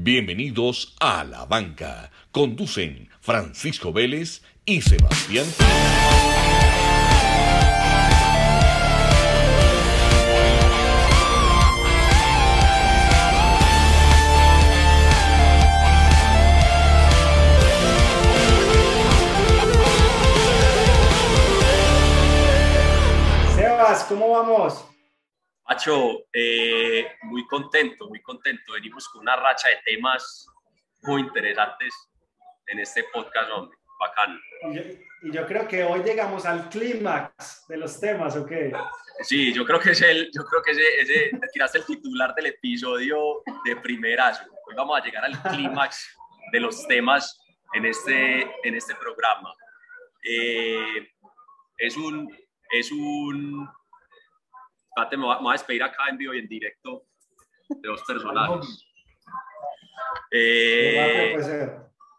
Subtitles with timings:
[0.00, 2.12] Bienvenidos a La Banca.
[2.30, 5.44] Conducen Francisco Vélez y Sebastián.
[23.56, 24.87] Sebas, ¿cómo vamos?
[25.68, 28.72] Macho, eh, muy contento, muy contento.
[28.72, 30.46] Venimos con una racha de temas
[31.02, 31.92] muy interesantes
[32.66, 33.76] en este podcast, hombre.
[34.00, 34.40] Bacán.
[34.70, 34.82] Y yo,
[35.22, 38.72] y yo creo que hoy llegamos al clímax de los temas, ¿o qué?
[39.22, 42.46] Sí, yo creo que es el, yo creo que ese, ese, tiraste el titular del
[42.46, 44.44] episodio de primerazo.
[44.66, 46.16] Hoy vamos a llegar al clímax
[46.52, 47.40] de los temas
[47.74, 49.52] en este, en este programa.
[50.22, 51.10] Eh,
[51.76, 52.32] es un,
[52.70, 53.68] es un,
[54.98, 57.04] espérate, me voy, a, despedir acá en vivo y en directo
[57.68, 58.84] de dos personajes.
[60.30, 61.36] Eh,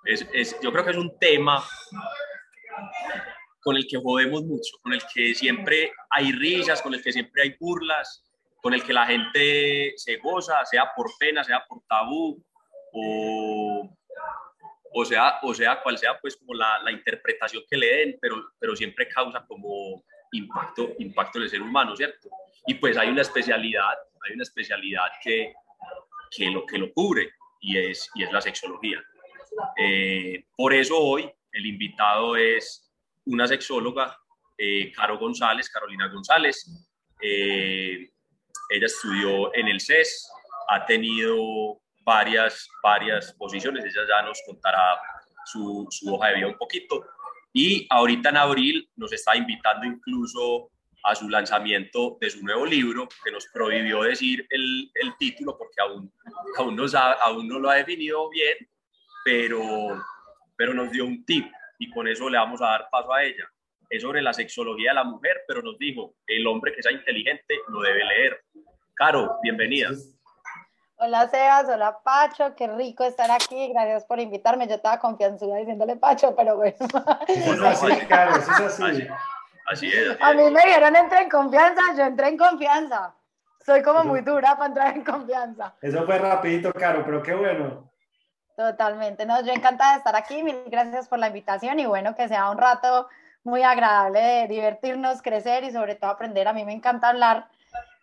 [0.06, 1.64] es, es, yo creo que es un tema
[3.62, 7.44] con el que jodemos mucho, con el que siempre hay risas, con el que siempre
[7.44, 8.24] hay burlas,
[8.62, 12.44] con el que la gente se goza, sea por pena, sea por tabú,
[12.94, 13.98] o,
[14.94, 18.38] o, sea, o sea cual sea pues como la, la interpretación que le den, pero,
[18.60, 22.30] pero siempre causa como impacto, impacto en ser humano, ¿cierto?
[22.68, 23.94] Y pues hay una especialidad,
[24.28, 25.54] hay una especialidad que,
[26.32, 29.04] que, lo, que lo cubre y es, y es la sexología.
[29.78, 32.92] Eh, por eso hoy el invitado es
[33.26, 34.18] una sexóloga,
[34.58, 36.70] eh, Caro González, Carolina González.
[37.22, 38.10] Eh,
[38.70, 40.30] ella estudió en el CES,
[40.68, 45.00] ha tenido varias, varias posiciones, ella ya nos contará
[45.46, 47.04] su, su hoja de vida un poquito.
[47.54, 50.72] Y ahorita en abril nos está invitando incluso
[51.04, 55.82] a su lanzamiento de su nuevo libro, que nos prohibió decir el, el título porque
[55.82, 56.12] aún,
[56.58, 56.86] aún, no
[57.22, 58.58] aún no lo ha definido bien,
[59.24, 60.04] pero,
[60.56, 61.46] pero nos dio un tip
[61.80, 63.50] y con eso le vamos a dar paso a ella.
[63.90, 67.56] Es sobre la sexología de la mujer, pero nos dijo, el hombre que sea inteligente
[67.70, 68.44] lo debe leer.
[68.94, 69.90] Caro, bienvenida.
[71.02, 74.68] Hola Sebas, hola Pacho, qué rico estar aquí, gracias por invitarme.
[74.68, 76.76] Yo estaba confianzuda diciéndole Pacho, pero bueno.
[77.26, 78.84] Eso es así, Caro, eso es así.
[78.84, 79.08] Así,
[79.66, 80.10] así es.
[80.10, 80.52] así A mí es.
[80.52, 83.16] me dijeron entré en confianza, yo entré en confianza.
[83.66, 85.74] Soy como muy dura para entrar en confianza.
[85.82, 87.90] Eso fue rapidito, Caro, pero qué bueno.
[88.58, 92.28] Totalmente, no, yo encantada de estar aquí, mil gracias por la invitación y bueno, que
[92.28, 93.08] sea un rato
[93.46, 96.46] muy agradable de divertirnos, crecer y sobre todo aprender.
[96.50, 97.48] A mí me encanta hablar,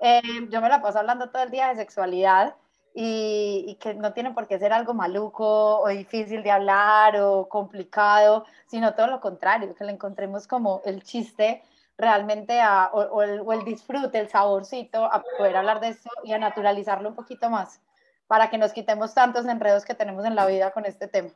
[0.01, 2.55] eh, yo me la paso hablando todo el día de sexualidad
[2.99, 7.47] y, y, que no tiene por qué ser algo maluco o difícil de hablar o
[7.47, 11.63] complicado, sino todo lo contrario, que le encontremos como el chiste
[11.99, 16.09] realmente a, o, o, el, o el disfrute, el saborcito, a poder hablar de eso
[16.25, 17.83] y a naturalizarlo un poquito más
[18.27, 21.29] para que nos quitemos tantos enredos que tenemos en la vida con este tema.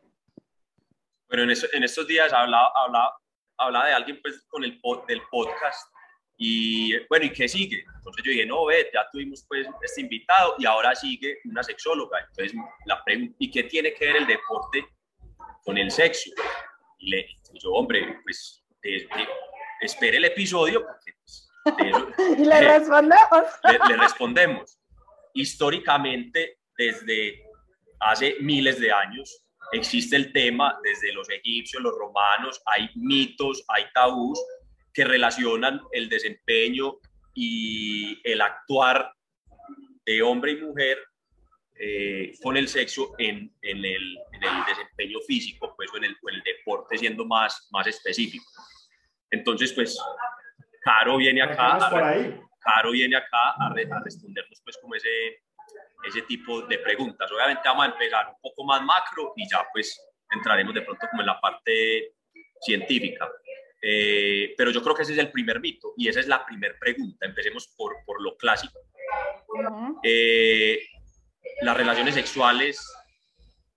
[1.28, 3.18] Bueno, en, eso, en estos días hablaba, hablaba,
[3.58, 5.92] hablaba de alguien pues, con el pod, del podcast
[6.42, 7.84] y bueno, ¿y qué sigue?
[7.96, 12.18] Entonces yo dije, no, ve, ya tuvimos pues este invitado y ahora sigue una sexóloga.
[12.20, 14.86] Entonces la pregunta, ¿y qué tiene que ver el deporte
[15.62, 16.30] con el sexo?
[16.98, 17.26] Y le
[17.62, 19.28] yo, hombre, pues de, de,
[19.82, 21.50] espere el episodio porque pues,
[22.38, 23.44] y le respondemos.
[23.64, 24.80] Le, le respondemos.
[25.34, 27.44] Históricamente, desde
[28.00, 33.84] hace miles de años, existe el tema desde los egipcios, los romanos, hay mitos, hay
[33.92, 34.42] tabús
[34.92, 36.98] que relacionan el desempeño
[37.34, 39.12] y el actuar
[40.04, 40.98] de hombre y mujer
[41.78, 46.16] eh, con el sexo en, en, el, en, el, desempeño físico, pues, o en el,
[46.22, 48.44] o el deporte siendo más, más específico.
[49.30, 49.98] Entonces, pues,
[50.82, 51.90] Caro viene acá, a,
[52.58, 55.42] Caro viene acá a, a respondernos, pues, como ese,
[56.04, 57.30] ese tipo de preguntas.
[57.30, 59.98] Obviamente vamos a empezar un poco más macro y ya pues
[60.30, 62.14] entraremos de pronto como en la parte
[62.60, 63.28] científica.
[63.82, 66.74] Eh, pero yo creo que ese es el primer mito y esa es la primera
[66.78, 67.26] pregunta.
[67.26, 68.78] Empecemos por, por lo clásico.
[69.48, 70.00] Uh -huh.
[70.02, 70.80] eh,
[71.62, 72.80] las relaciones sexuales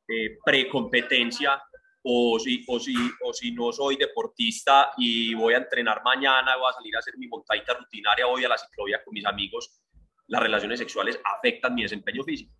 [0.08, 1.62] eh, pre-competencia
[2.04, 2.94] o si, o, si,
[3.24, 7.18] o si no soy deportista y voy a entrenar mañana, voy a salir a hacer
[7.18, 9.82] mi montadita rutinaria, voy a la ciclovía con mis amigos,
[10.28, 12.54] las relaciones sexuales afectan mi desempeño físico?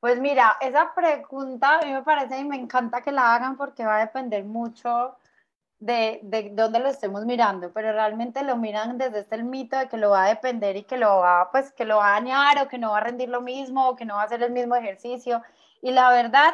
[0.00, 3.84] Pues mira, esa pregunta a mí me parece y me encanta que la hagan porque
[3.84, 5.16] va a depender mucho
[5.78, 9.88] de, de dónde lo estemos mirando, pero realmente lo miran desde este el mito de
[9.88, 12.62] que lo va a depender y que lo va, pues, que lo va a dañar
[12.62, 14.52] o que no va a rendir lo mismo o que no va a hacer el
[14.52, 15.42] mismo ejercicio.
[15.82, 16.52] Y la verdad,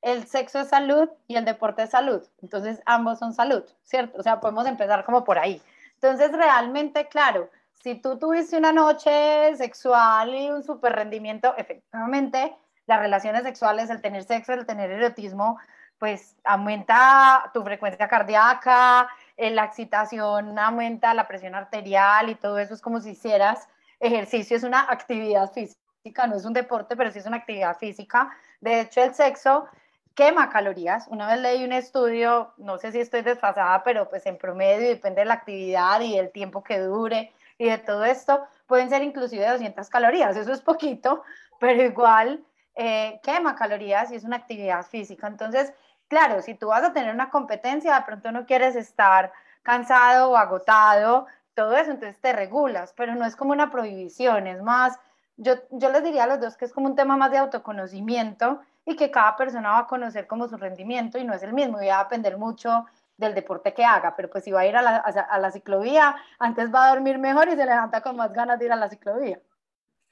[0.00, 2.22] el sexo es salud y el deporte es salud.
[2.42, 4.18] Entonces, ambos son salud, ¿cierto?
[4.18, 5.62] O sea, podemos empezar como por ahí.
[5.94, 7.48] Entonces, realmente, claro,
[7.82, 14.00] si tú tuviste una noche sexual y un super rendimiento, efectivamente, las relaciones sexuales, el
[14.00, 15.58] tener sexo, el tener erotismo,
[16.02, 22.74] pues aumenta tu frecuencia cardíaca, eh, la excitación aumenta la presión arterial y todo eso
[22.74, 23.68] es como si hicieras
[24.00, 28.32] ejercicio, es una actividad física, no es un deporte, pero sí es una actividad física.
[28.60, 29.68] De hecho, el sexo
[30.16, 31.06] quema calorías.
[31.06, 35.20] Una vez leí un estudio, no sé si estoy desfasada, pero pues en promedio depende
[35.20, 39.48] de la actividad y el tiempo que dure y de todo esto, pueden ser inclusive
[39.48, 40.36] 200 calorías.
[40.36, 41.22] Eso es poquito,
[41.60, 42.44] pero igual
[42.74, 45.26] eh, quema calorías y es una actividad física.
[45.26, 45.72] Entonces,
[46.12, 49.32] claro, si tú vas a tener una competencia, de pronto no quieres estar
[49.62, 54.62] cansado o agotado, todo eso, entonces te regulas, pero no es como una prohibición, es
[54.62, 54.98] más,
[55.38, 58.60] yo, yo les diría a los dos que es como un tema más de autoconocimiento
[58.84, 61.80] y que cada persona va a conocer como su rendimiento y no es el mismo,
[61.80, 62.84] y va a depender mucho
[63.16, 66.14] del deporte que haga, pero pues si va a ir a la, a la ciclovía,
[66.38, 68.90] antes va a dormir mejor y se levanta con más ganas de ir a la
[68.90, 69.40] ciclovía.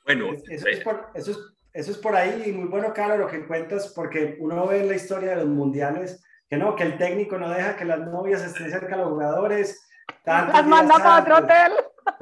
[0.06, 3.28] Bueno, eso es, por, eso es eso es por ahí y muy bueno, Carlos, lo
[3.28, 6.98] que cuentas, porque uno ve en la historia de los mundiales que no, que el
[6.98, 9.88] técnico no deja que las novias estén cerca de los jugadores.
[10.24, 11.72] Las manda para otro hotel.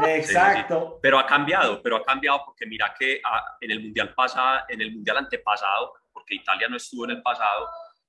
[0.07, 0.99] Exacto.
[1.01, 4.83] Pero ha cambiado, pero ha cambiado porque mira que ah, en el mundial pasa, en
[4.83, 7.67] el mundial antepasado, porque Italia no estuvo en el pasado,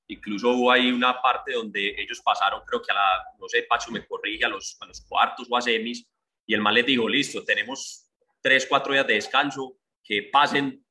[0.07, 3.91] incluso hubo ahí una parte donde ellos pasaron, creo que a la, no sé, Pacho
[3.91, 6.05] me corrige, a los, a los cuartos o a semis,
[6.45, 8.09] y el mal les dijo, listo, tenemos
[8.41, 10.83] tres, cuatro días de descanso, que pasen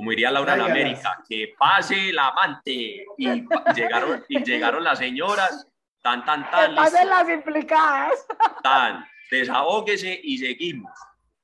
[0.00, 3.04] como diría Laura en América, que pase el amante.
[3.18, 3.44] Y
[3.74, 5.68] llegaron, y llegaron las señoras,
[6.02, 6.74] tan, tan, tan.
[6.74, 8.26] Pasen las implicadas.
[8.62, 10.90] Tan, desahóguese y seguimos.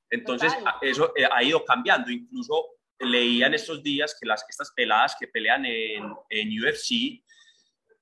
[0.08, 2.11] Entonces, eso eh, ha ido cambiando.
[2.11, 2.64] Incluso
[2.99, 7.23] leía en estos días que las, estas peladas que pelean en, en UFC,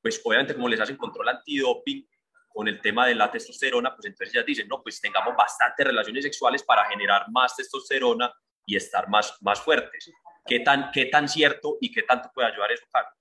[0.01, 2.09] pues obviamente como les hacen control antidoping,
[2.47, 6.23] con el tema de la testosterona, pues entonces ya dicen, no, pues tengamos bastantes relaciones
[6.23, 8.33] sexuales para generar más testosterona
[8.65, 10.13] y estar más, más fuertes.
[10.47, 13.15] ¿Qué tan, qué tan cierto y qué tanto puede ayudar eso, Carlos?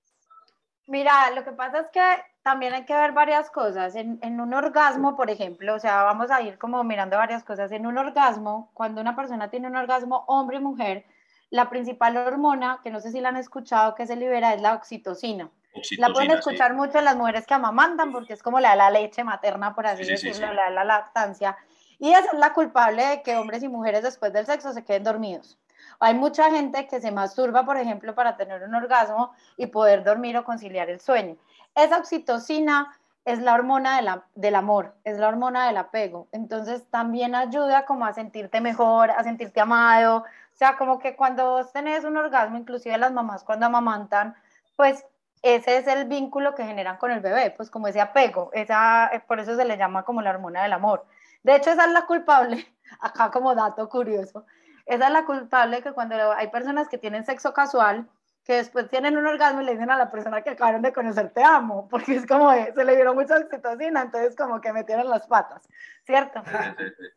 [0.86, 2.02] Mira, lo que pasa es que
[2.42, 3.96] también hay que ver varias cosas.
[3.96, 7.72] En, en, un orgasmo, por ejemplo, o sea, vamos a ir como mirando varias cosas.
[7.72, 11.06] En un orgasmo, cuando una persona tiene un orgasmo, hombre y mujer,
[11.48, 14.74] la principal hormona, que no sé si la han escuchado, que se libera es la
[14.74, 15.50] oxitocina.
[15.96, 19.24] la pueden escuchar mucho en las mujeres que amamantan, porque es como la, la leche
[19.24, 21.56] materna, por así decirlo, la, la lactancia.
[21.98, 25.04] Y esa es la culpable de que hombres y mujeres después del sexo se queden
[25.04, 25.58] dormidos.
[26.00, 30.36] Hay mucha gente que se masturba, por ejemplo, para tener un orgasmo y poder dormir
[30.36, 31.36] o conciliar el sueño.
[31.74, 36.28] Esa oxitocina es la hormona de la, del amor, es la hormona del apego.
[36.32, 40.18] Entonces también ayuda como a sentirte mejor, a sentirte amado.
[40.18, 44.34] O sea, como que cuando vos tenés un orgasmo, inclusive las mamás cuando amamantan,
[44.76, 45.04] pues
[45.42, 49.40] ese es el vínculo que generan con el bebé, pues como ese apego, esa, por
[49.40, 51.04] eso se le llama como la hormona del amor.
[51.42, 52.66] De hecho, esa es la culpable,
[53.00, 54.46] acá como dato curioso,
[54.86, 58.08] esa es la culpable que cuando hay personas que tienen sexo casual,
[58.44, 61.30] que después tienen un orgasmo y le dicen a la persona que acabaron de conocer
[61.30, 65.26] te amo, porque es como se le dieron mucha oxitocina, entonces como que metieron las
[65.26, 65.66] patas,
[66.04, 66.42] ¿cierto?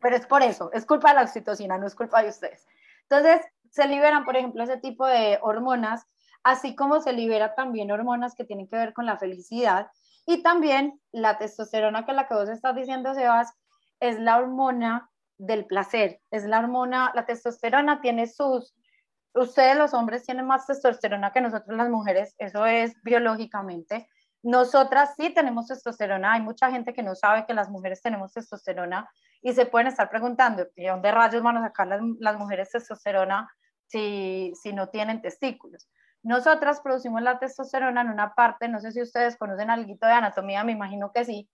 [0.00, 2.66] Pero es por eso, es culpa de la oxitocina, no es culpa de ustedes.
[3.02, 6.06] Entonces se liberan, por ejemplo, ese tipo de hormonas,
[6.42, 9.90] así como se libera también hormonas que tienen que ver con la felicidad
[10.24, 13.52] y también la testosterona, que es la que vos estás diciendo, Sebas,
[14.00, 18.74] es la hormona del placer, es la hormona, la testosterona tiene sus,
[19.34, 24.08] ustedes los hombres tienen más testosterona que nosotros las mujeres, eso es biológicamente.
[24.42, 29.08] Nosotras sí tenemos testosterona, hay mucha gente que no sabe que las mujeres tenemos testosterona
[29.40, 33.48] y se pueden estar preguntando, ¿de dónde rayos van a sacar las, las mujeres testosterona
[33.86, 35.88] si, si no tienen testículos?
[36.22, 40.64] Nosotras producimos la testosterona en una parte, no sé si ustedes conocen algo de anatomía,
[40.64, 41.48] me imagino que sí,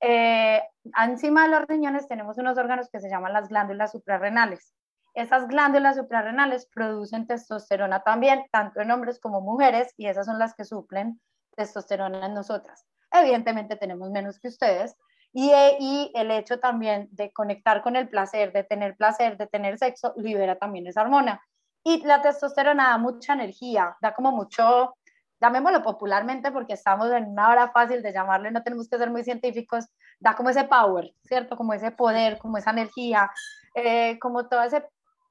[0.00, 0.62] eh,
[1.02, 4.74] encima de los riñones tenemos unos órganos que se llaman las glándulas suprarrenales.
[5.14, 10.54] Esas glándulas suprarrenales producen testosterona también, tanto en hombres como mujeres, y esas son las
[10.54, 11.20] que suplen
[11.56, 12.86] testosterona en nosotras.
[13.12, 14.96] Evidentemente tenemos menos que ustedes,
[15.32, 19.78] y, y, el hecho también de conectar con el placer, de tener placer, de tener
[19.78, 21.40] sexo, libera también esa hormona.
[21.84, 24.96] Y la testosterona da mucha energía, da como mucho,
[25.40, 29.24] llamémoslo popularmente porque estamos en una hora fácil de llamarle, no tenemos que ser muy
[29.24, 29.86] científicos,
[30.18, 31.56] da como ese power, ¿cierto?
[31.56, 33.30] Como ese poder, como esa energía,
[33.74, 34.86] eh, como todo ese,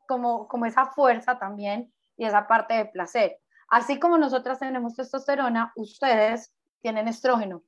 [0.08, 3.38] como, como esa fuerza también y esa parte de placer.
[3.70, 6.52] Así como nosotras tenemos testosterona, ustedes
[6.82, 7.64] tienen estrógeno.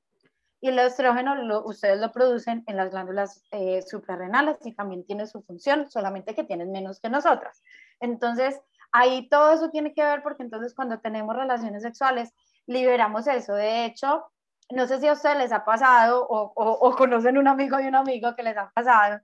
[0.63, 5.25] Y el estrógeno lo, ustedes lo producen en las glándulas eh, suprarrenales y también tiene
[5.25, 7.63] su función, solamente que tienen menos que nosotras.
[7.99, 12.33] Entonces, Ahí todo eso tiene que ver porque entonces cuando tenemos relaciones sexuales
[12.67, 13.53] liberamos eso.
[13.53, 14.25] De hecho,
[14.69, 17.95] no sé si a ustedes les ha pasado o, o, conocen un amigo y un
[17.95, 19.19] amigo que les ha pasado,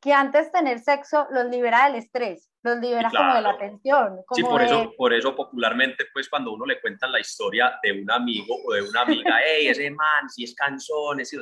[0.00, 4.20] que antes tener sexo los libera del estrés, los libera como de la tensión.
[4.34, 8.10] sí, por, eso, por eso popularmente, pues cuando uno le cuenta la historia de un
[8.10, 11.32] amigo o de una amiga, hey, ese man, si es cansón, es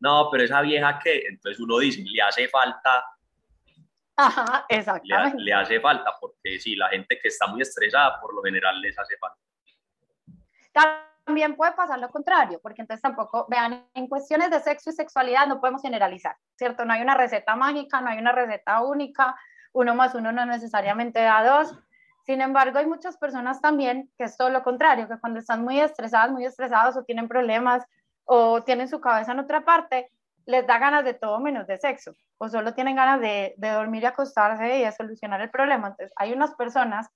[0.00, 3.04] no, pero esa vieja que, entonces uno dice, le hace falta.
[4.26, 5.38] Ajá, exactamente.
[5.38, 8.80] Le, le hace falta, porque sí, la gente que está muy estresada, por lo general
[8.80, 9.38] les hace falta.
[11.24, 15.46] También puede pasar lo contrario, porque entonces tampoco, vean, en cuestiones de sexo y sexualidad
[15.46, 16.84] no podemos generalizar, ¿cierto?
[16.84, 19.34] No hay una receta mágica, no hay una receta única,
[19.72, 21.74] uno más uno no necesariamente da dos.
[22.26, 25.80] Sin embargo, hay muchas personas también que es todo lo contrario, que cuando están muy
[25.80, 27.84] estresadas, muy estresados o tienen problemas
[28.24, 30.10] o tienen su cabeza en otra parte,
[30.44, 34.02] les da ganas de todo menos de sexo, o solo tienen ganas de, de dormir
[34.02, 35.88] y acostarse y de solucionar el problema.
[35.88, 37.06] Entonces, hay unas personas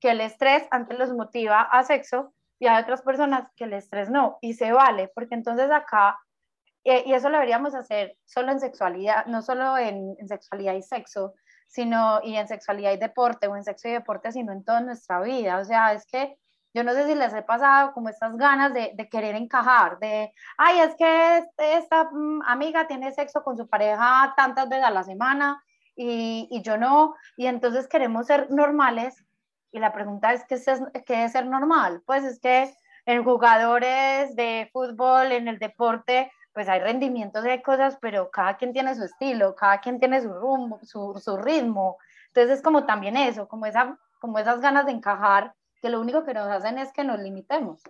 [0.00, 4.10] que el estrés antes los motiva a sexo y hay otras personas que el estrés
[4.10, 6.18] no, y se vale, porque entonces acá,
[6.84, 11.34] eh, y eso lo deberíamos hacer solo en sexualidad, no solo en, sexualidad y sexo,
[11.68, 15.20] sino y en sexualidad y deporte, o en sexo y deporte, sino en toda nuestra
[15.20, 15.58] vida.
[15.58, 16.36] O sea, es que
[16.72, 20.80] yo no sé si les he pasado como estas ganas de, querer encajar, de, ay,
[20.80, 25.02] es que este, esta mm, amiga tiene sexo con su pareja tantas veces a la
[25.02, 25.62] semana
[25.96, 29.24] y, y yo no, y entonces queremos ser normales
[29.72, 32.02] y la pregunta es, ¿qué es, qué es ser normal?
[32.06, 32.74] Pues es que
[33.06, 38.72] en jugadores de fútbol, en el deporte, pues hay rendimientos de cosas, pero cada quien
[38.72, 41.98] tiene su estilo, cada quien tiene su rumbo, su, su ritmo.
[42.28, 46.24] Entonces es como también eso, como, esa, como esas ganas de encajar, que lo único
[46.24, 47.82] que nos hacen es que nos limitemos.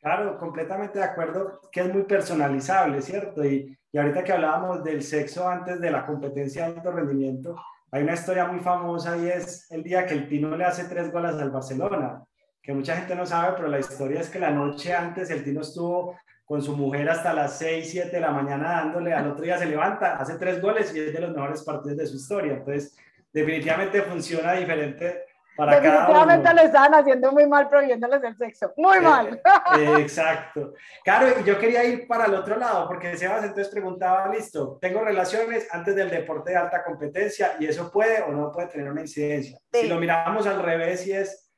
[0.00, 3.44] Claro, completamente de acuerdo, que es muy personalizable, ¿cierto?
[3.44, 7.56] Y, y ahorita que hablábamos del sexo antes de la competencia de alto rendimiento,
[7.90, 11.10] hay una historia muy famosa y es el día que el Tino le hace tres
[11.10, 12.22] goles al Barcelona,
[12.62, 15.62] que mucha gente no sabe, pero la historia es que la noche antes el Tino
[15.62, 19.58] estuvo con su mujer hasta las 6, 7 de la mañana dándole, al otro día
[19.58, 22.54] se levanta, hace tres goles y es de los mejores partidos de su historia.
[22.54, 22.96] Entonces,
[23.32, 25.24] definitivamente funciona diferente
[25.58, 28.72] para Definitivamente lo estaban haciendo muy mal prohibiéndoles el sexo.
[28.76, 29.42] Muy eh, mal.
[29.76, 30.74] Eh, exacto.
[31.02, 35.00] Claro, y yo quería ir para el otro lado, porque Sebas entonces preguntaba, listo, tengo
[35.00, 39.00] relaciones antes del deporte de alta competencia y eso puede o no puede tener una
[39.00, 39.58] incidencia.
[39.72, 41.50] Si lo miramos al revés y es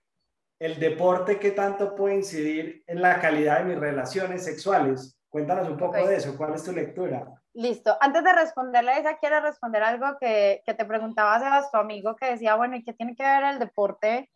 [0.59, 5.21] el deporte, ¿qué tanto puede incidir en la calidad de mis relaciones sexuales?
[5.29, 7.27] Cuéntanos un poco de eso, ¿cuál es tu lectura?
[7.53, 7.97] Listo.
[8.01, 12.15] Antes de responderle a esa, quiero responder algo que, que te preguntaba, Sebas, tu amigo,
[12.15, 14.31] que decía, bueno, ¿y qué tiene que ver el deporte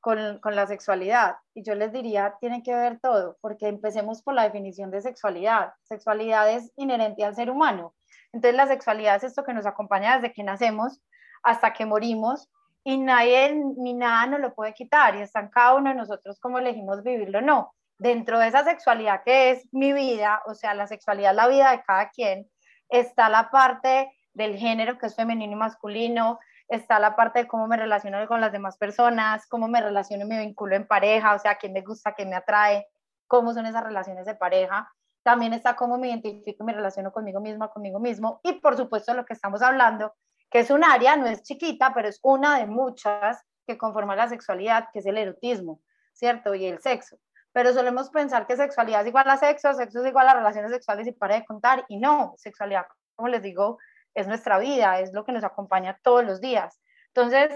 [0.00, 1.36] con, con, la sexualidad?
[1.52, 5.72] Y yo les diría, tiene que ver todo, porque empecemos por la definición de sexualidad.
[5.82, 7.94] Sexualidad es inherente al ser humano.
[8.32, 11.00] Entonces, la sexualidad es esto que nos acompaña desde que nacemos
[11.42, 12.48] hasta que morimos
[12.84, 16.38] y nadie ni nada nos lo puede quitar y está en cada uno de nosotros
[16.40, 17.74] cómo elegimos vivirlo o no.
[17.98, 21.70] Dentro de esa sexualidad que es mi vida, o sea, la sexualidad es la vida
[21.72, 22.48] de cada quien,
[22.90, 27.66] está la parte del género que es femenino y masculino, está la parte de cómo
[27.66, 31.38] me relaciono con las demás personas, cómo me relaciono y me vinculo en pareja, o
[31.38, 32.86] sea, quién me gusta, quién me atrae,
[33.26, 34.88] cómo son esas relaciones de pareja.
[35.22, 38.40] También está cómo me identifico y me relaciono conmigo misma, conmigo mismo.
[38.44, 40.14] Y por supuesto lo que estamos hablando,
[40.50, 44.28] que es un área, no es chiquita, pero es una de muchas que conforma la
[44.28, 45.80] sexualidad, que es el erotismo,
[46.12, 46.54] ¿cierto?
[46.54, 47.18] Y el sexo
[47.52, 51.06] pero solemos pensar que sexualidad es igual a sexo, sexo es igual a relaciones sexuales
[51.06, 53.78] y para de contar, y no, sexualidad, como les digo,
[54.14, 56.80] es nuestra vida, es lo que nos acompaña todos los días.
[57.08, 57.52] Entonces,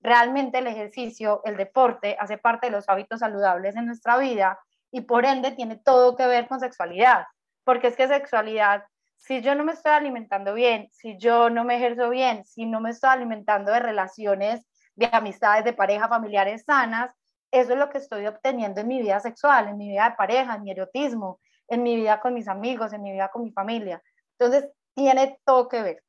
[0.00, 4.58] realmente el ejercicio, el deporte, hace parte de los hábitos saludables en nuestra vida
[4.90, 7.24] y por ende tiene todo que ver con sexualidad,
[7.64, 8.84] porque es que sexualidad,
[9.16, 12.80] si yo no me estoy alimentando bien, si yo no me ejerzo bien, si no
[12.80, 17.10] me estoy alimentando de relaciones, de amistades, de pareja, familiares sanas,
[17.54, 20.56] eso es lo que estoy obteniendo en mi vida sexual, en mi vida de pareja,
[20.56, 24.02] en mi erotismo, en mi vida con mis amigos, en mi vida con mi familia.
[24.38, 26.02] Entonces, tiene todo que ver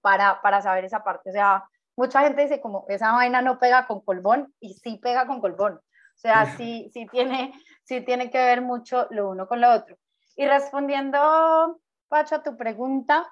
[0.00, 1.30] para, para saber esa parte.
[1.30, 5.26] O sea, mucha gente dice como esa vaina no pega con colbón y sí pega
[5.26, 5.74] con colbón.
[5.74, 7.52] O sea, sí, sí, tiene,
[7.84, 9.96] sí tiene que ver mucho lo uno con lo otro.
[10.36, 13.26] Y respondiendo, Pacho, a tu pregunta,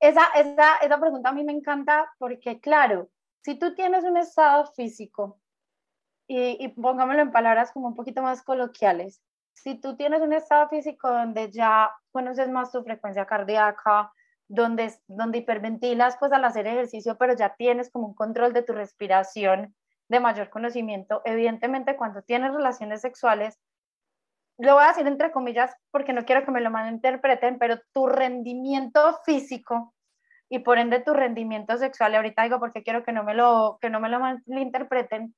[0.00, 3.08] esa, esa, esa pregunta a mí me encanta porque, claro,
[3.42, 5.38] si tú tienes un estado físico
[6.26, 11.08] y, pongámoslo en palabras como un poquito más coloquiales, si tú tienes un estado físico
[11.08, 14.12] donde ya conoces más tu frecuencia cardíaca,
[14.48, 18.72] donde, donde hiperventilas pues al hacer ejercicio, pero ya tienes como un control de tu
[18.72, 19.74] respiración
[20.08, 23.58] de mayor conocimiento, evidentemente cuando tienes relaciones sexuales,
[24.58, 28.06] lo voy a decir entre comillas porque no quiero que me lo malinterpreten, pero tu
[28.06, 29.94] rendimiento físico
[30.48, 33.90] y por ende tu rendimiento sexual, ahorita digo porque quiero que no me lo, que
[33.90, 35.34] no me lo malinterpreten,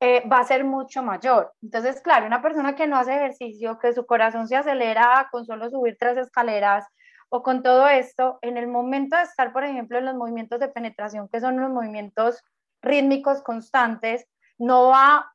[0.00, 1.52] eh, va a ser mucho mayor.
[1.62, 5.70] Entonces, claro, una persona que no hace ejercicio, que su corazón se acelera con solo
[5.70, 6.84] subir tres escaleras
[7.28, 10.68] o con todo esto, en el momento de estar, por ejemplo, en los movimientos de
[10.68, 12.42] penetración, que son los movimientos
[12.82, 14.26] rítmicos constantes,
[14.58, 15.32] no va,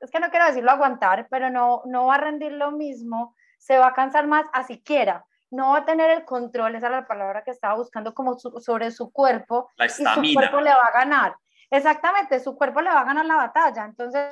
[0.00, 3.78] es que no quiero decirlo aguantar, pero no, no va a rendir lo mismo, se
[3.78, 7.06] va a cansar más a siquiera, no va a tener el control, esa es la
[7.06, 10.98] palabra que estaba buscando, como sobre su cuerpo, la y su cuerpo le va a
[10.98, 11.36] ganar.
[11.72, 13.86] Exactamente, su cuerpo le va a ganar la batalla.
[13.86, 14.28] Entonces,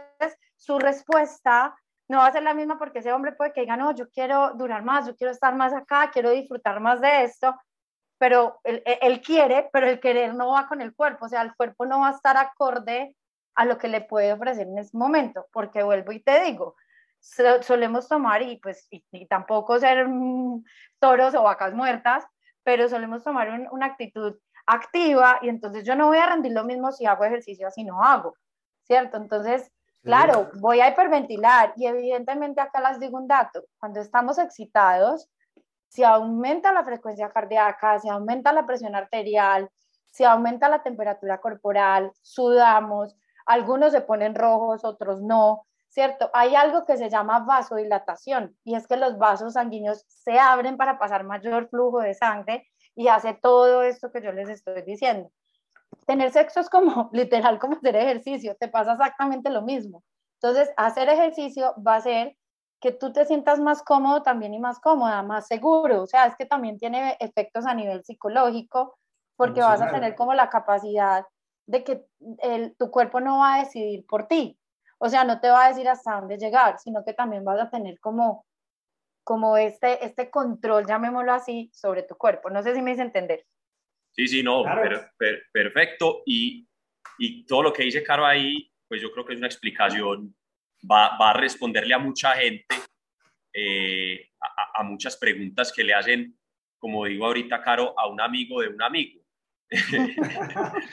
[0.57, 1.75] su respuesta
[2.07, 4.53] no va a ser la misma porque ese hombre puede que diga, no, yo quiero
[4.57, 7.59] durar más, yo quiero estar más acá, quiero disfrutar más de esto,
[8.19, 11.55] pero él, él, quiere, pero el querer no va con el cuerpo, o sea, el
[11.55, 13.17] cuerpo no va a estar acorde
[13.55, 16.77] a lo que le puede ofrecer en ese momento, porque vuelvo y te digo,
[17.21, 20.63] solemos tomar y pues y, tampoco ser mm,
[20.99, 22.27] toros o vacas muertas,
[22.63, 24.37] pero solemos tomar una actitud
[24.71, 28.03] activa y entonces yo no voy a rendir lo mismo si hago ejercicio así no
[28.03, 28.35] hago,
[28.85, 29.17] ¿cierto?
[29.17, 29.71] Entonces,
[30.03, 35.29] claro, voy a hiperventilar y evidentemente acá les digo un dato, cuando estamos excitados,
[35.89, 39.69] si aumenta la frecuencia cardíaca, si aumenta la presión arterial,
[40.13, 46.31] si aumenta la temperatura corporal, sudamos, algunos se ponen rojos, otros no, ¿cierto?
[46.33, 50.99] Hay algo que se llama vasodilatación y es que los vasos sanguíneos se abren para
[50.99, 55.31] pasar mayor flujo de sangre y hace todo esto que yo les estoy diciendo.
[56.07, 60.03] Tener sexo es como, literal, como hacer ejercicio, te pasa exactamente lo mismo.
[60.43, 62.37] Entonces, hacer ejercicio va a ser
[62.81, 66.03] que tú te sientas más cómodo también y más cómoda, más seguro.
[66.03, 68.97] O sea, es que también tiene efectos a nivel psicológico,
[69.37, 71.25] porque vas a tener como la capacidad
[71.67, 72.05] de que
[72.39, 74.59] el, tu cuerpo no va a decidir por ti.
[74.99, 77.71] O sea, no te va a decir hasta dónde llegar, sino que también vas a
[77.71, 78.45] tener como
[79.25, 82.51] como este, este control, llamémoslo así, sobre tu cuerpo.
[82.51, 83.47] No sé si me hice entender.
[84.13, 84.65] Sí, sí, no,
[85.53, 86.23] perfecto.
[86.27, 86.67] Y,
[87.19, 90.35] y, todo lo que dice Caro ahí, pues yo creo que es una explicación,
[90.91, 92.67] va, va a responderle a mucha gente,
[93.53, 94.31] eh,
[94.75, 96.37] a, muchas preguntas que le hacen,
[96.79, 99.23] como digo ahorita, Caro, a un amigo de un amigo.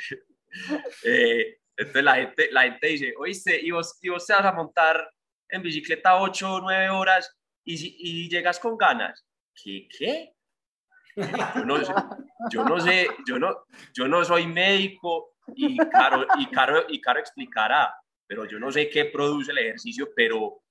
[1.03, 4.51] eh, entonces la gente, la gente dice, oíste, ¿y vos, ¿y vos te vas a
[4.51, 5.11] montar
[5.49, 7.35] en bicicleta 8 o 9 horas
[7.67, 9.25] y, llegas con ganas.
[9.53, 9.87] ¿Qué?
[9.97, 10.33] ¿Qué?
[11.15, 11.77] Yo no,
[12.51, 17.19] yo no sé, yo no, yo no soy médico y Caro, y, Caro, y Caro
[17.19, 17.93] explicará,
[18.27, 20.61] pero yo no sé qué produce el ejercicio, pero,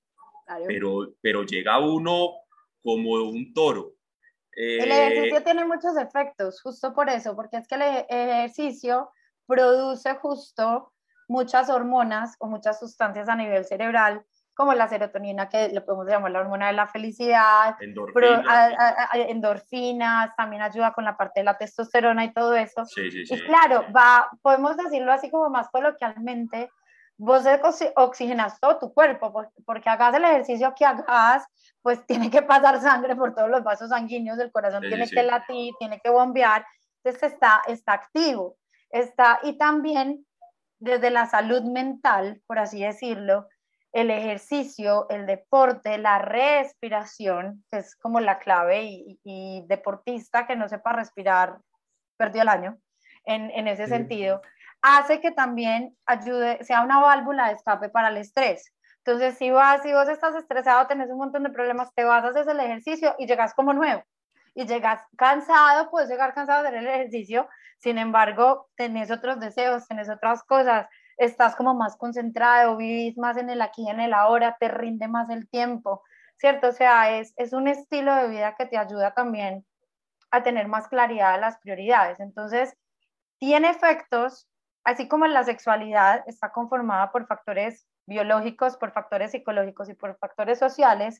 [0.65, 2.35] pero, pero llega uno
[2.81, 3.95] como un toro.
[4.51, 9.11] el ejercicio eh, tiene muchos efectos, justo por eso, porque es que el ejercicio
[9.45, 10.93] produce justo
[11.27, 14.25] muchas hormonas o muchas sustancias a nivel cerebral
[14.57, 17.77] como la serotonina, que le podemos llamar la hormona de la felicidad,
[19.13, 22.83] endorfinas, también ayuda con la parte de la testosterona y todo eso.
[22.85, 23.35] Sí, sí, sí.
[23.35, 26.71] Y claro, va, podemos decirlo así como más coloquialmente,
[27.17, 27.45] vos
[27.95, 29.31] oxigenas todo tu cuerpo,
[29.63, 31.45] porque hagas el ejercicio que hagas,
[31.83, 35.75] pues tiene que pasar sangre por todos los vasos sanguíneos, el corazón tiene que latir,
[35.77, 36.65] tiene que bombear,
[37.03, 38.57] entonces está, está activo,
[38.89, 40.25] está, y también
[40.79, 43.47] desde la salud mental, por así decirlo,
[43.97, 48.83] el ejercicio, el deporte, la respiración, que es como la clave,
[49.23, 51.57] y, deportista que no sepa respirar,
[52.15, 52.77] perdió el año,
[53.25, 54.41] en, ese sentido,
[54.83, 58.71] hace que también ayude, sea una válvula de escape para el estrés.
[58.97, 62.47] Entonces, si, vas, si vos estás estresado, tenés un montón de problemas, te vas, haces
[62.47, 64.03] el ejercicio y llegas como nuevo.
[64.53, 69.87] Y llegas cansado, puedes llegar cansado de hacer el ejercicio, sin embargo, tenés otros deseos,
[69.87, 74.13] tenés otras cosas, estás como más concentrado, vivís más en el aquí y en el
[74.13, 76.03] ahora, te rinde más el tiempo,
[76.37, 76.69] ¿cierto?
[76.69, 79.65] O sea, es, es un estilo de vida que te ayuda también
[80.31, 82.19] a tener más claridad de las prioridades.
[82.19, 82.75] Entonces,
[83.39, 84.47] tiene efectos,
[84.83, 90.17] así como en la sexualidad está conformada por factores biológicos, por factores psicológicos y por
[90.17, 91.19] factores sociales,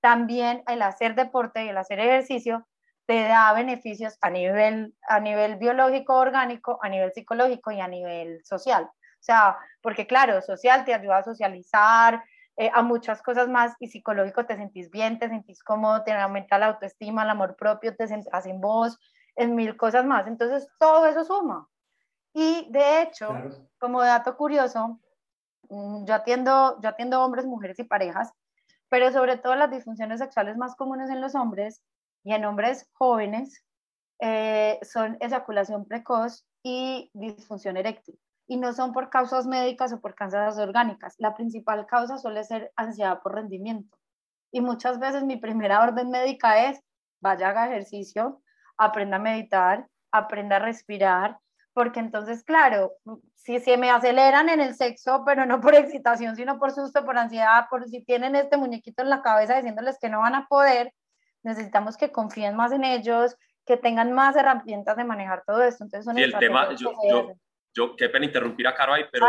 [0.00, 2.66] también el hacer deporte y el hacer ejercicio
[3.06, 8.44] te da beneficios a nivel, a nivel biológico, orgánico, a nivel psicológico y a nivel
[8.44, 8.88] social.
[9.20, 12.22] O sea, porque claro, social te ayuda a socializar,
[12.56, 16.58] eh, a muchas cosas más y psicológico te sentís bien, te sentís cómodo, te aumenta
[16.58, 18.98] la autoestima, el amor propio, te centras en vos,
[19.36, 20.26] en mil cosas más.
[20.26, 21.68] Entonces, todo eso suma.
[22.34, 23.32] Y de hecho,
[23.78, 24.98] como dato curioso,
[25.68, 28.32] mm, yo atiendo, yo atiendo hombres, mujeres y parejas,
[28.88, 31.82] pero sobre todo las disfunciones sexuales más comunes en los hombres
[32.24, 33.64] y en hombres jóvenes
[34.20, 40.14] eh, son eyaculación precoz y disfunción eréctil y no son por causas médicas o por
[40.14, 41.14] causas orgánicas.
[41.18, 43.96] La principal causa suele ser ansiedad por rendimiento.
[44.50, 46.82] Y muchas veces mi primera orden médica es,
[47.20, 48.42] vaya, haga ejercicio,
[48.78, 51.38] aprenda a meditar, aprenda a respirar,
[51.74, 52.94] porque entonces, claro,
[53.34, 57.18] si se me aceleran en el sexo, pero no por excitación, sino por susto, por
[57.18, 60.94] ansiedad, por si tienen este muñequito en la cabeza diciéndoles que no van a poder,
[61.42, 65.84] necesitamos que confíen más en ellos, que tengan más herramientas de manejar todo esto.
[65.84, 67.32] Entonces, son sí, el tema, yo, yo,
[67.74, 69.26] yo, qué pena interrumpir a Caro ahí, pero,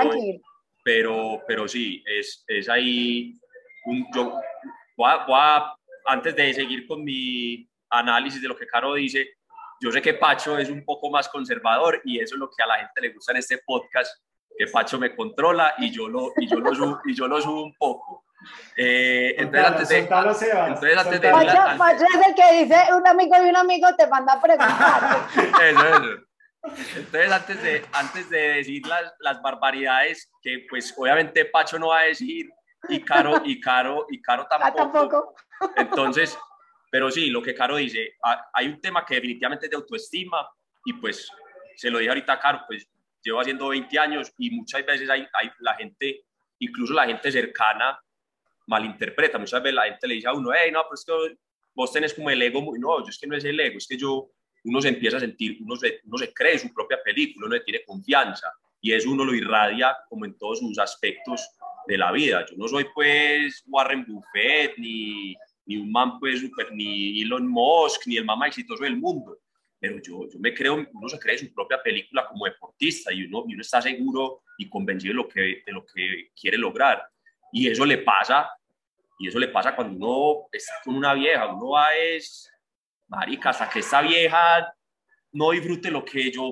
[0.84, 3.34] pero, pero sí, es, es ahí,
[3.86, 4.34] un, yo
[4.98, 5.74] voy a,
[6.06, 9.36] antes de seguir con mi análisis de lo que Caro dice,
[9.82, 12.68] yo sé que Pacho es un poco más conservador y eso es lo que a
[12.68, 14.12] la gente le gusta en este podcast,
[14.58, 17.64] que Pacho me controla y yo lo, y yo lo, subo, y yo lo subo
[17.64, 18.26] un poco.
[18.76, 23.38] Eh, entonces, antes de, entonces, antes de Pacho, Pacho, es el que dice un amigo
[23.38, 25.28] de un amigo te manda a preguntar.
[25.36, 26.29] eso, eso.
[26.64, 32.02] Entonces, antes de, antes de decir las, las barbaridades que, pues, obviamente Pacho no va
[32.02, 32.50] a decir
[32.88, 34.80] y Caro, y Caro, y Caro tampoco.
[34.80, 35.36] Ah, tampoco.
[35.76, 36.38] Entonces,
[36.92, 38.16] pero sí, lo que Caro dice,
[38.54, 40.48] hay un tema que definitivamente es de autoestima
[40.86, 41.30] y pues
[41.76, 42.90] se lo dije ahorita a Caro, pues
[43.22, 46.26] llevo haciendo 20 años y muchas veces hay, hay la gente,
[46.60, 48.00] incluso la gente cercana,
[48.68, 49.38] malinterpreta.
[49.38, 51.14] Muchas veces la gente le dice a uno, hey, no, pues que
[51.76, 53.88] vos tenés como el ego muy, no, yo es que no es el ego, es
[53.88, 54.32] que yo,
[54.64, 57.64] uno se empieza a sentir, uno se, uno se cree su propia película, uno le
[57.64, 61.50] tiene confianza y eso uno lo irradia como en todos sus aspectos
[61.88, 62.46] de la vida.
[62.50, 68.08] Yo no soy pues Warren Buffett, ni, ni un man pues super, ni Elon Musk,
[68.08, 69.40] ni el más exitoso del mundo,
[69.80, 73.46] pero yo, yo me creo, uno se cree su propia película como deportista y uno,
[73.48, 77.08] y uno está seguro y convencido de lo, que, de lo que quiere lograr.
[77.52, 78.50] Y eso le pasa,
[79.18, 82.52] y eso le pasa cuando uno está con una vieja, uno va es,
[83.10, 84.74] marica, hasta que esta vieja
[85.34, 86.52] no disfrute lo que yo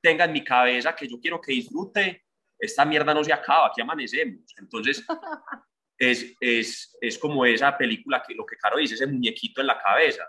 [0.00, 2.24] tenga en mi cabeza, que yo quiero que disfrute,
[2.58, 4.54] esta mierda no se acaba, aquí amanecemos.
[4.58, 5.04] Entonces,
[5.98, 9.80] es, es, es como esa película que lo que Caro dice, ese muñequito en la
[9.80, 10.24] cabeza,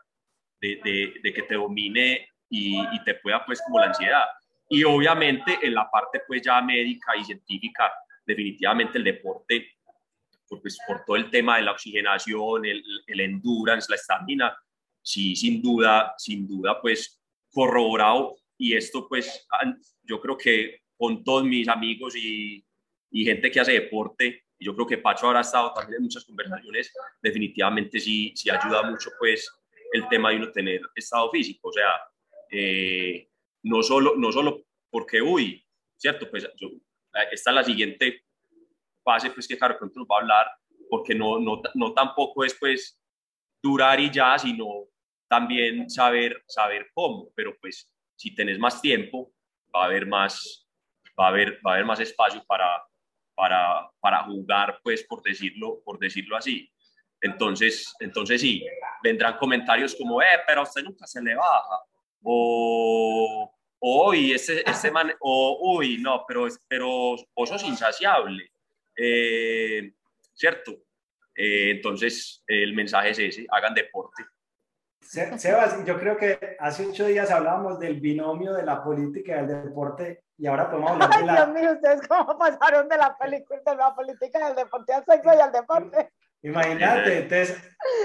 [0.61, 4.25] de, de, que te domine y, y, te pueda, pues, como la ansiedad.
[4.69, 7.91] Y obviamente en la parte, pues, ya médica y científica,
[8.25, 9.73] definitivamente el deporte,
[10.47, 14.57] pues, por todo el tema de la oxigenación, el, el endurance, la estamina,
[15.05, 18.35] sí, sin duda, sin duda, pues, corroborado.
[18.57, 19.47] Y esto, pues,
[20.03, 22.65] yo creo que con todos mis amigos y,
[23.11, 26.25] y gente que hace deporte, y yo creo que Pacho habrá estado también en muchas
[26.25, 26.91] conversaciones,
[27.21, 29.49] definitivamente sí, sí ayuda mucho pues
[29.91, 31.89] el tema de uno tener estado físico, o sea,
[32.51, 33.29] eh,
[33.63, 35.65] no, solo, no solo porque, uy,
[35.97, 36.29] ¿cierto?
[36.29, 36.69] Pues yo,
[37.31, 38.23] esta es la siguiente
[39.03, 40.47] fase pues que claro, pronto nos va a hablar,
[40.89, 42.99] porque no, no, no tampoco es pues
[43.61, 44.87] durar y ya, sino
[45.27, 49.31] también saber, saber cómo, pero pues si tenés más tiempo,
[49.73, 50.67] va a haber más,
[51.19, 52.83] va a haber, va a haber más espacio para,
[53.35, 56.71] para, para jugar, pues por decirlo, por decirlo así.
[57.21, 58.65] Entonces, entonces sí,
[59.03, 61.79] vendrán comentarios como, eh, pero usted nunca se le baja.
[62.21, 68.51] O, uy, este, este man, o, uy, no, pero, pero vos insaciable.
[68.95, 69.91] Eh,
[70.33, 70.71] ¿Cierto?
[71.35, 74.23] Eh, entonces, el mensaje es ese, hagan deporte.
[75.05, 79.65] Sebas, yo creo que hace ocho días hablábamos del binomio de la política y del
[79.65, 81.33] deporte y ahora podemos hablar de la...
[81.45, 85.31] Dios mío, ¿ustedes cómo pasaron de la película, de la política del deporte al sexo
[85.33, 86.11] y al deporte?
[86.41, 87.57] Imagínate, entonces,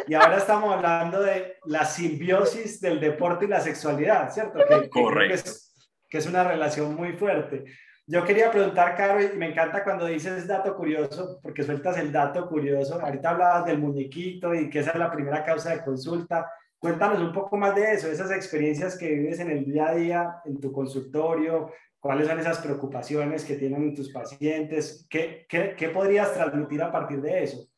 [0.07, 4.61] y ahora estamos hablando de la simbiosis del deporte y la sexualidad, ¿cierto?
[4.67, 5.35] Que, Correcto.
[5.35, 7.65] es, que es una relación muy fuerte.
[8.07, 12.49] Yo quería preguntar, Caro, y me encanta cuando dices dato curioso, porque sueltas el dato
[12.49, 13.01] curioso.
[13.01, 16.51] Ahorita hablabas del muñequito y que esa es la primera causa de consulta.
[16.81, 20.43] Cuéntanos un poco más de eso, esas experiencias que vives en el día a día,
[20.47, 26.33] en tu consultorio, cuáles son esas preocupaciones que tienen tus pacientes, qué, qué, qué podrías
[26.33, 27.69] transmitir a partir de eso.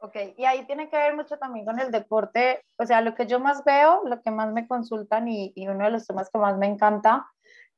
[0.00, 3.26] Ok, y ahí tiene que ver mucho también con el deporte, o sea, lo que
[3.26, 6.38] yo más veo, lo que más me consultan y, y, uno de los temas que
[6.38, 7.26] más me encanta,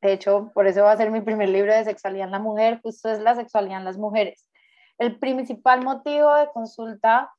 [0.03, 2.81] de hecho, por eso va a ser mi primer libro de sexualidad en la mujer,
[2.83, 4.49] justo es la sexualidad en las mujeres.
[4.99, 7.33] El principal motivo de consulta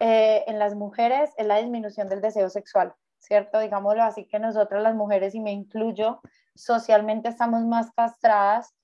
[0.00, 3.58] eh, en las mujeres es la disminución del deseo sexual, ¿cierto?
[3.58, 6.20] Digámoslo así que nosotras las mujeres, y me incluyo,
[6.54, 8.74] socialmente estamos más castradas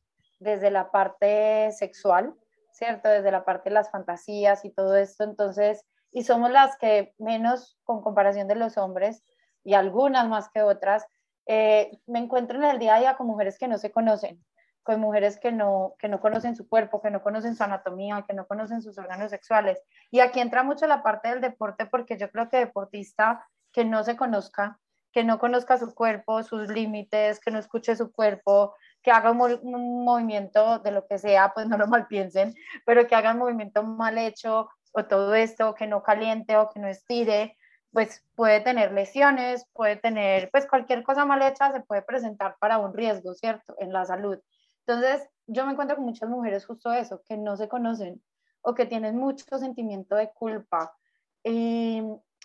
[0.40, 2.34] desde la parte sexual,
[2.72, 3.08] ¿cierto?
[3.08, 7.78] Desde la parte de las fantasías y todo esto, entonces, y somos las que menos
[7.84, 9.22] con comparación de los hombres,
[9.64, 11.06] y algunas más que otras,
[11.46, 14.44] eh, me encuentro en el día a día con mujeres que no se conocen,
[14.82, 18.34] con mujeres que no, que no conocen su cuerpo, que no conocen su anatomía, que
[18.34, 19.80] no conocen sus órganos sexuales.
[20.10, 24.02] Y aquí entra mucho la parte del deporte, porque yo creo que deportista que no
[24.04, 24.78] se conozca,
[25.12, 29.40] que no conozca su cuerpo, sus límites, que no escuche su cuerpo, que haga un,
[29.62, 32.54] un, movimiento de lo que sea, pues no lo mal piensen,
[32.86, 36.80] pero que haga un movimiento mal hecho o todo esto, que no caliente o que
[36.80, 37.56] no estire,
[37.92, 42.78] pues puede tener lesiones, puede tener, pues cualquier cosa mal hecha se puede presentar para
[42.78, 43.74] un riesgo, ¿cierto?
[43.78, 44.38] En la salud.
[44.86, 48.22] Entonces, yo me encuentro con muchas mujeres justo eso, que no se conocen
[48.62, 50.96] o que tienen mucho sentimiento de culpa.
[51.44, 52.02] Y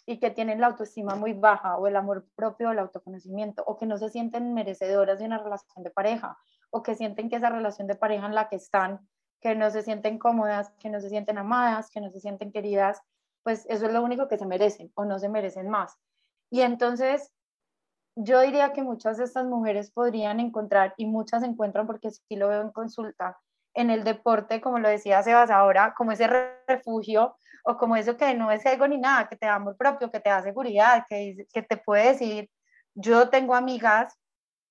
[0.10, 3.78] y que tienen la autoestima muy baja o el amor propio o el autoconocimiento o
[3.78, 6.38] que no se sienten merecedoras de una relación de pareja
[6.72, 9.06] o que sienten que esa relación de pareja en la que están,
[9.42, 13.02] que no se sienten cómodas, que no se sienten amadas, que no se sienten queridas,
[13.44, 15.98] pues eso es lo único que se merecen o no se merecen más.
[16.50, 17.34] Y entonces
[18.20, 22.50] yo diría que muchas de estas mujeres podrían encontrar, y muchas encuentran porque sí lo
[22.50, 23.38] veo en consulta,
[23.76, 26.28] en el deporte, como lo decía Sebas ahora, como ese
[26.68, 30.10] refugio o como eso que no es ego ni nada, que te da amor propio,
[30.10, 32.50] que te da seguridad, que, que te puede decir,
[32.96, 34.18] yo tengo amigas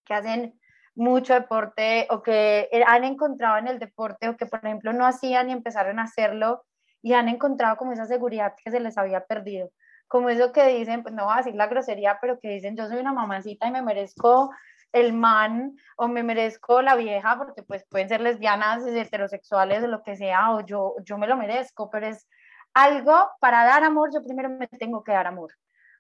[0.04, 0.59] que hacen
[0.96, 5.50] mucho deporte o que han encontrado en el deporte o que por ejemplo no hacían
[5.50, 6.64] y empezaron a hacerlo
[7.02, 9.70] y han encontrado como esa seguridad que se les había perdido
[10.09, 12.87] como eso que dicen, pues no voy a decir la grosería, pero que dicen yo
[12.87, 14.51] soy una mamacita y me merezco
[14.92, 20.03] el man o me merezco la vieja, porque pues pueden ser lesbianas, heterosexuales o lo
[20.03, 22.27] que sea, o yo, yo me lo merezco, pero es
[22.73, 25.53] algo para dar amor, yo primero me tengo que dar amor.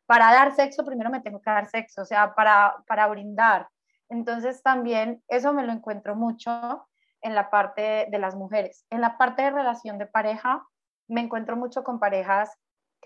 [0.06, 3.68] Para dar sexo, primero me tengo que dar sexo, o sea, para, para brindar.
[4.08, 6.88] Entonces también eso me lo encuentro mucho
[7.22, 8.86] en la parte de las mujeres.
[8.90, 10.64] En la parte de relación de pareja,
[11.08, 12.56] me encuentro mucho con parejas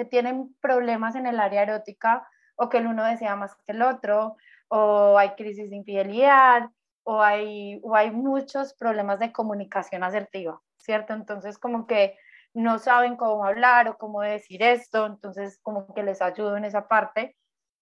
[0.01, 3.83] que tienen problemas en el área erótica o que el uno desea más que el
[3.83, 4.37] otro,
[4.69, 6.71] o hay crisis de infidelidad,
[7.03, 11.13] o hay, o hay muchos problemas de comunicación asertiva, ¿cierto?
[11.13, 12.17] Entonces como que
[12.55, 16.89] no saben cómo hablar o cómo decir esto, entonces como que les ayudo en esa
[16.89, 17.37] parte.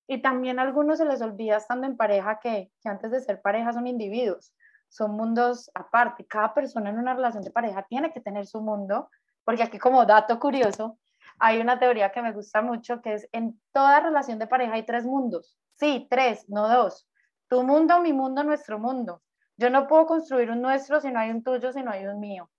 [0.08, 3.40] Y también a algunos se les olvida estando en pareja que, que antes de ser
[3.40, 4.52] pareja son individuos,
[4.88, 6.26] son mundos aparte.
[6.26, 9.08] Cada persona en una relación de pareja tiene que tener su mundo,
[9.44, 10.98] porque aquí como dato curioso,
[11.40, 14.84] hay una teoría que me gusta mucho que es en toda relación de pareja hay
[14.84, 15.58] tres mundos.
[15.74, 17.08] Sí, tres, no dos.
[17.48, 19.22] Tu mundo, mi mundo, nuestro mundo.
[19.56, 22.20] Yo no puedo construir un nuestro si no hay un tuyo, si no hay un
[22.20, 22.50] mío.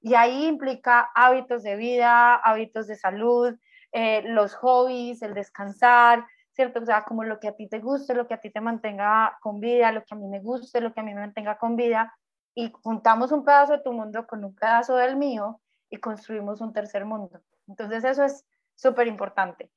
[0.00, 3.54] Y ahí implica hábitos de vida, hábitos de salud,
[3.92, 6.80] eh, los hobbies, el descansar, ¿cierto?
[6.80, 9.38] O sea, como lo que a ti te guste, lo que a ti te mantenga
[9.40, 11.76] con vida, lo que a mí me guste, lo que a mí me mantenga con
[11.76, 12.14] vida.
[12.54, 15.60] Y juntamos un pedazo de tu mundo con un pedazo del mío
[15.90, 17.40] y construimos un tercer mundo.
[17.68, 19.70] Entonces eso es súper importante.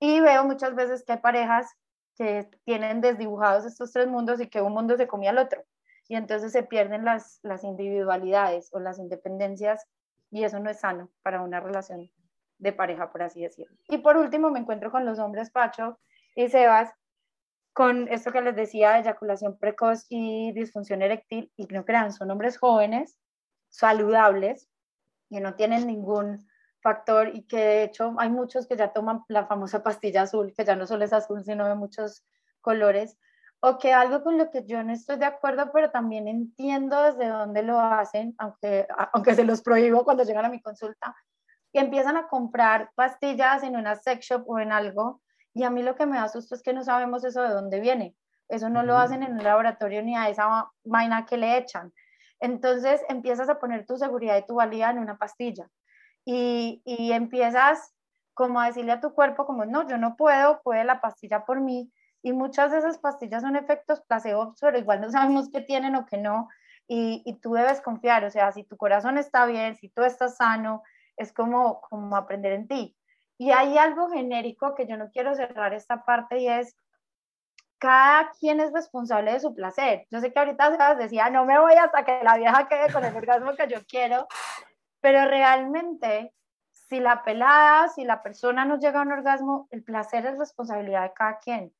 [0.00, 1.70] Y veo muchas veces que hay parejas
[2.16, 5.62] que tienen desdibujados estos tres mundos y que un mundo se comía al otro.
[6.08, 9.86] Y entonces se pierden las, las individualidades o las independencias
[10.30, 12.10] y eso no es sano para una relación
[12.58, 13.76] de pareja, por así decirlo.
[13.88, 15.98] Y por último me encuentro con los hombres Pacho
[16.34, 16.92] y Sebas
[17.72, 22.58] con esto que les decía, eyaculación precoz y disfunción eréctil, y no crean, son hombres
[22.58, 23.16] jóvenes,
[23.68, 24.68] saludables,
[25.30, 26.44] que no tienen ningún
[26.80, 30.64] factor y que de hecho hay muchos que ya toman la famosa pastilla azul, que
[30.64, 32.24] ya no solo es azul, sino de muchos
[32.60, 33.18] colores,
[33.60, 37.28] o que algo con lo que yo no estoy de acuerdo, pero también entiendo desde
[37.28, 41.16] dónde lo hacen, aunque, aunque se los prohíbo cuando llegan a mi consulta,
[41.72, 45.20] y empiezan a comprar pastillas en una sex shop o en algo,
[45.54, 47.80] y a mí lo que me da susto es que no sabemos eso de dónde
[47.80, 48.14] viene.
[48.48, 51.92] Eso no lo hacen en un laboratorio ni a esa vaina que le echan.
[52.40, 55.68] Entonces empiezas a poner tu seguridad y tu valía en una pastilla
[56.30, 57.94] y, y empiezas
[58.34, 61.62] como a decirle a tu cuerpo como, no, yo no puedo, puede la pastilla por
[61.62, 61.90] mí.
[62.20, 66.04] Y muchas de esas pastillas son efectos placebo, pero igual no sabemos qué tienen o
[66.04, 66.50] qué no.
[66.86, 70.36] Y, y, tú debes confiar, o sea, si tu corazón está bien, si tú estás
[70.36, 70.82] sano,
[71.16, 72.94] es como, como aprender en ti.
[73.38, 76.76] Y hay algo genérico que yo no quiero cerrar esta parte y es,
[77.78, 80.06] cada quien es responsable de su placer.
[80.10, 83.02] Yo sé que ahorita Sebas decía, no me voy hasta que la vieja quede con
[83.02, 84.28] el orgasmo que yo quiero,
[85.00, 86.32] pero realmente,
[86.72, 91.02] si la pelada, si la persona no llega a un orgasmo, el placer es responsabilidad
[91.02, 91.72] de cada quien.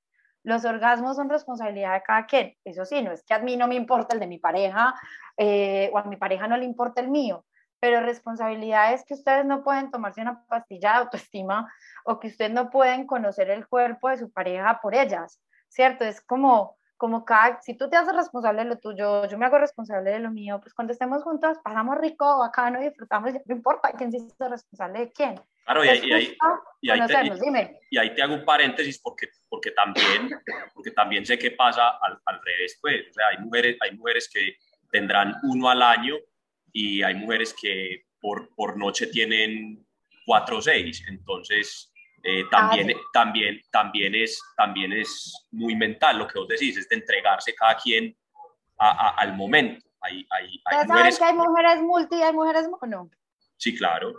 [0.44, 2.56] Los orgasmos son responsabilidad de cada quien.
[2.64, 4.94] Eso sí, no es que a mí no me importa el de mi pareja
[5.36, 7.44] eh, o a mi pareja no le importa el mío,
[7.80, 11.72] pero responsabilidad es que ustedes no pueden tomarse una pastilla de autoestima
[12.04, 16.04] o que ustedes no pueden conocer el cuerpo de su pareja por ellas, ¿cierto?
[16.04, 19.58] Es como, como cada, si tú te haces responsable de lo tuyo, yo me hago
[19.58, 24.10] responsable de lo mío, pues cuando estemos juntos pasamos rico, bacano, disfrutamos, no importa quién
[24.10, 25.40] se hizo responsable de quién.
[25.64, 26.36] Claro, y, y, ahí,
[26.80, 27.14] y, ahí te,
[27.90, 30.28] y, ahí te, hago un paréntesis porque, porque, también,
[30.74, 34.28] porque también sé qué pasa al, al revés, pues, o sea, hay mujeres, hay mujeres
[34.32, 34.56] que
[34.90, 36.16] tendrán uno al año
[36.72, 39.86] y hay mujeres que por, por noche tienen
[40.26, 46.26] cuatro o seis, entonces eh, también, ah, también, también, es, también es muy mental lo
[46.26, 48.16] que vos decís, es de entregarse cada quien
[48.78, 49.86] al momento.
[50.00, 51.18] Hay, hay, hay mujeres...
[51.18, 53.10] que hay mujeres multi y hay mujeres mono?
[53.56, 54.14] Sí, claro.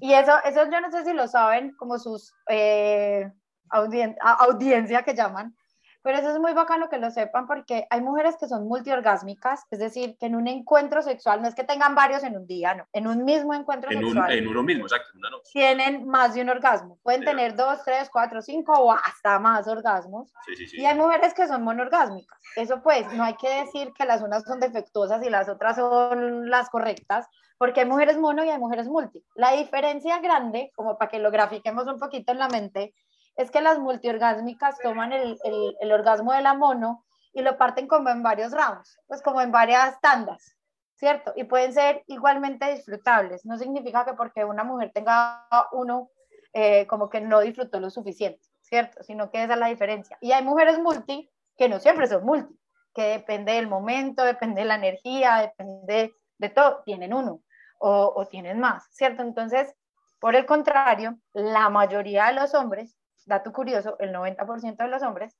[0.00, 3.30] Y eso, eso yo no sé si lo saben, como sus eh,
[3.70, 5.54] audiencia que llaman,
[6.02, 9.78] Pero eso es muy bacano que lo sepan porque hay mujeres que son multiorgásmicas, es
[9.78, 12.86] decir, que en un encuentro sexual, no es que tengan varios en un día, no,
[12.92, 14.30] en un mismo encuentro en sexual.
[14.30, 15.50] Un, en uno mismo, exacto, una noche.
[15.52, 16.98] Tienen más de un orgasmo.
[17.02, 20.32] Pueden tener dos, tres, cuatro, cinco o hasta más orgasmos.
[20.46, 20.80] Sí, sí, sí.
[20.80, 22.38] Y hay mujeres que son monorgásmicas.
[22.56, 26.48] Eso pues, no hay que decir que las unas son defectuosas y las otras son
[26.48, 29.22] las correctas, porque hay mujeres mono y hay mujeres multi.
[29.34, 32.94] La diferencia grande, como para que lo grafiquemos un poquito en la mente,
[33.40, 35.38] es que las multiorgásmicas toman el,
[35.80, 39.50] el, orgasmo de la mono y lo parten como en varios rounds, pues como en
[39.50, 40.56] varias tandas,
[40.94, 41.32] ¿cierto?
[41.36, 43.46] Y pueden ser igualmente disfrutables.
[43.46, 46.10] No significa que porque una mujer tenga uno,
[46.52, 49.02] eh, como que no disfrutó lo suficiente, ¿cierto?
[49.02, 50.18] Sino que esa es la diferencia.
[50.20, 52.58] Y hay mujeres multi que no siempre son multi,
[52.94, 57.40] que depende del momento, depende de la energía, depende de todo, tienen uno
[57.82, 59.22] o tienen más, ¿cierto?
[59.22, 59.74] Entonces,
[60.20, 65.36] por el contrario, la mayoría de los hombres dato curioso, el 90% de los hombres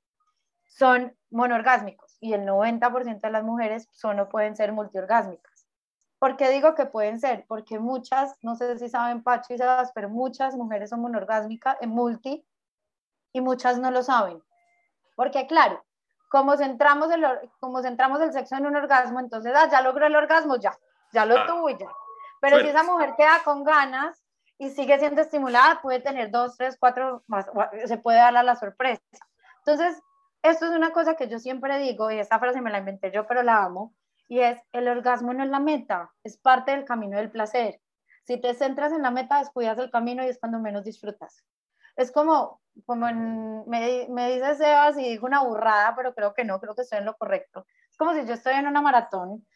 [0.66, 5.66] son monorgásmicos y el 90% de las mujeres solo pueden ser multiorgásmicas.
[6.18, 7.46] ¿Por qué digo que pueden ser?
[7.48, 11.90] Porque muchas, no sé si saben Pacho y Sebas, pero muchas mujeres son monorgásmicas en
[11.90, 12.46] multi
[13.32, 14.42] y muchas no lo saben.
[15.16, 15.82] Porque claro,
[16.28, 17.24] como centramos el,
[17.58, 20.78] como centramos el sexo en un orgasmo, entonces ah, ya logró el orgasmo, ya,
[21.12, 21.88] ya lo ah, tuvo y ya.
[22.40, 24.19] Pero si esa mujer queda con ganas,
[24.60, 27.46] y sigue siendo estimulada, puede tener dos, tres, cuatro más,
[27.86, 29.00] se puede dar a la sorpresa.
[29.64, 29.98] Entonces,
[30.42, 33.26] esto es una cosa que yo siempre digo, y esta frase me la inventé yo,
[33.26, 33.94] pero la amo,
[34.28, 37.80] y es, el orgasmo no es la meta, es parte del camino del placer.
[38.24, 41.42] Si te centras en la meta, descuidas el camino y es cuando menos disfrutas.
[41.96, 46.44] Es como, como en, me, me dice Sebas y digo una burrada, pero creo que
[46.44, 47.64] no, creo que estoy en lo correcto.
[47.90, 49.46] Es como si yo estoy en una maratón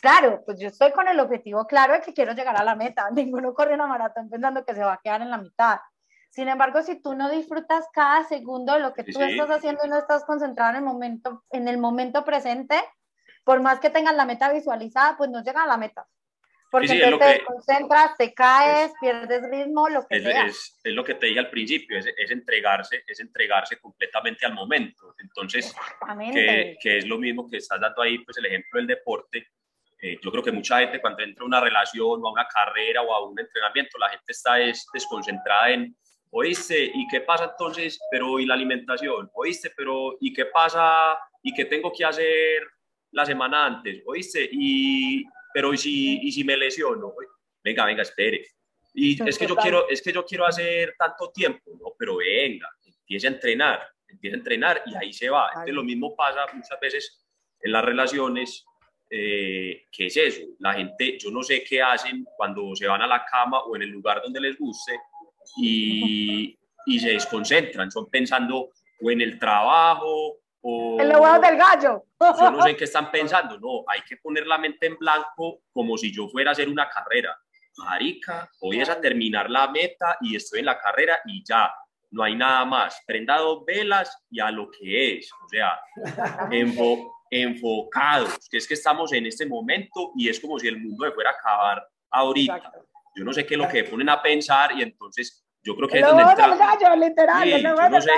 [0.00, 3.08] Claro, pues yo estoy con el objetivo claro de que quiero llegar a la meta.
[3.12, 5.78] Ninguno corre una maratón pensando que se va a quedar en la mitad.
[6.30, 9.30] Sin embargo, si tú no disfrutas cada segundo de lo que Sí, tú sí.
[9.32, 12.76] estás haciendo y no estás concentrado en el momento, en el momento presente,
[13.44, 16.06] por más que tengas la meta visualizada, pues no llegas a la meta.
[16.70, 20.44] Porque Sí, es te que- concentras, te caes, pierdes ritmo, lo que Es, sea.
[20.46, 24.52] es- es lo que te dije al principio, es, es entregarse, es entregarse completamente al
[24.52, 25.14] momento.
[25.18, 25.74] Entonces,
[26.34, 29.46] que, que es lo mismo que estás dando ahí, pues el ejemplo del deporte.
[30.00, 33.02] Eh, yo creo que mucha gente cuando entra a una relación o a una carrera
[33.02, 35.96] o a un entrenamiento, la gente está es, desconcentrada en,
[36.30, 37.98] oíste, ¿y qué pasa entonces?
[38.10, 39.28] Pero ¿y la alimentación?
[39.34, 39.72] ¿Oíste?
[39.76, 41.18] Pero ¿y qué pasa?
[41.42, 42.62] ¿Y qué tengo que hacer
[43.10, 44.02] la semana antes?
[44.06, 44.48] ¿Oíste?
[44.52, 47.14] ¿Y, pero ¿y si, y si me lesiono?
[47.62, 48.46] Venga, venga, espere.
[48.94, 52.68] Y es que yo quiero, es que yo quiero hacer tanto tiempo, no, pero venga,
[52.84, 55.48] empiece a entrenar, empiece a entrenar y ahí se va.
[55.48, 57.24] Entonces, lo mismo pasa muchas veces
[57.60, 58.64] en las relaciones,
[59.10, 60.42] eh, ¿qué es eso?
[60.58, 63.82] La gente, yo no sé qué hacen cuando se van a la cama o en
[63.82, 64.98] el lugar donde les guste
[65.56, 71.00] y, y se desconcentran, son pensando o en el trabajo o...
[71.00, 72.04] El huevo del gallo.
[72.20, 75.60] Yo no sé en qué están pensando, no, hay que poner la mente en blanco
[75.72, 77.36] como si yo fuera a hacer una carrera.
[77.78, 81.72] Marica, voy es a terminar la meta y estoy en la carrera y ya,
[82.10, 83.00] no hay nada más.
[83.06, 85.78] Prenda dos velas y a lo que es, o sea,
[86.50, 91.04] enfo- enfocados, que es que estamos en este momento y es como si el mundo
[91.06, 92.56] se fuera a acabar ahorita.
[92.56, 92.86] Exacto.
[93.16, 95.98] Yo no sé qué es lo que ponen a pensar y entonces yo creo que
[95.98, 96.56] es donde entra...
[96.56, 98.10] gallo, literal, huevo no del sé.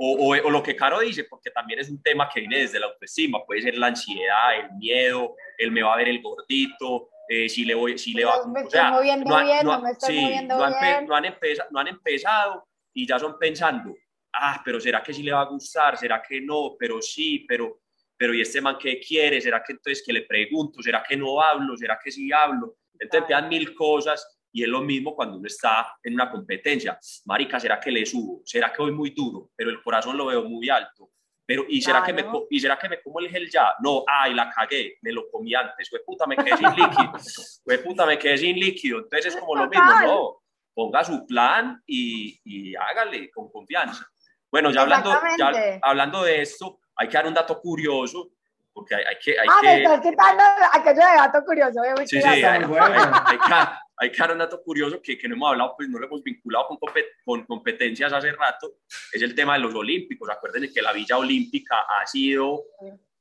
[0.00, 2.78] O, o- o lo que Caro dice, porque también es un tema que viene desde
[2.78, 7.08] la autoestima, puede ser la ansiedad, el miedo, el me va a ver el gordito,
[7.28, 9.80] eh, si le voy, si le va, No me o estoy sea, moviendo bien, no
[9.80, 11.06] me estoy sí, moviendo no han, bien.
[11.06, 11.24] no han
[11.70, 13.92] no han empezado y ya son pensando,
[14.34, 17.80] ah, pero será que sí le va a gustar, será que no, pero sí, pero,
[18.18, 21.40] pero y este man qué quiere, será que entonces que le pregunto, será que no
[21.40, 23.24] hablo, será que sí hablo, entonces Claro.
[23.24, 26.98] empiezan mil cosas y es lo mismo cuando uno está en una competencia.
[27.26, 28.42] Marica, ¿será que le subo?
[28.44, 29.50] ¿Será que voy muy duro?
[29.54, 31.10] Pero el corazón lo veo muy alto.
[31.46, 33.74] Pero, ¿y será, que me, ¿y será que me como el gel ya?
[33.82, 35.88] No, ay, la cagué, me lo comí antes.
[35.88, 37.12] Fue puta, me quedé sin líquido.
[37.64, 38.98] Fue puta, me quedé sin líquido.
[38.98, 40.42] Entonces es como lo mismo, no.
[40.74, 44.06] Ponga su plan y, y hágale con confianza.
[44.50, 48.30] Bueno, ya hablando, ya hablando de esto, hay que dar un dato curioso,
[48.72, 49.30] porque hay, hay que...
[49.38, 51.80] Hay Ah, me que estás quitando aquello de gato curioso.
[52.06, 52.84] Sí, sí, hay, bueno.
[52.84, 52.92] hay-
[53.26, 53.54] hay que,
[54.00, 56.22] hay que dar un dato curioso que, que no hemos hablado, pues no lo hemos
[56.22, 58.74] vinculado con, compet- con competencias hace rato,
[59.12, 60.28] es el tema de los olímpicos.
[60.30, 62.62] Acuérdense que la Villa Olímpica ha sido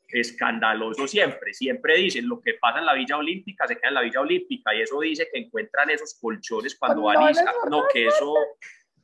[0.07, 1.53] escandaloso siempre.
[1.53, 4.73] Siempre dicen lo que pasa en la Villa Olímpica se queda en la Villa Olímpica
[4.73, 7.32] y eso dice que encuentran esos colchones cuando van a
[7.69, 8.34] No, que eso,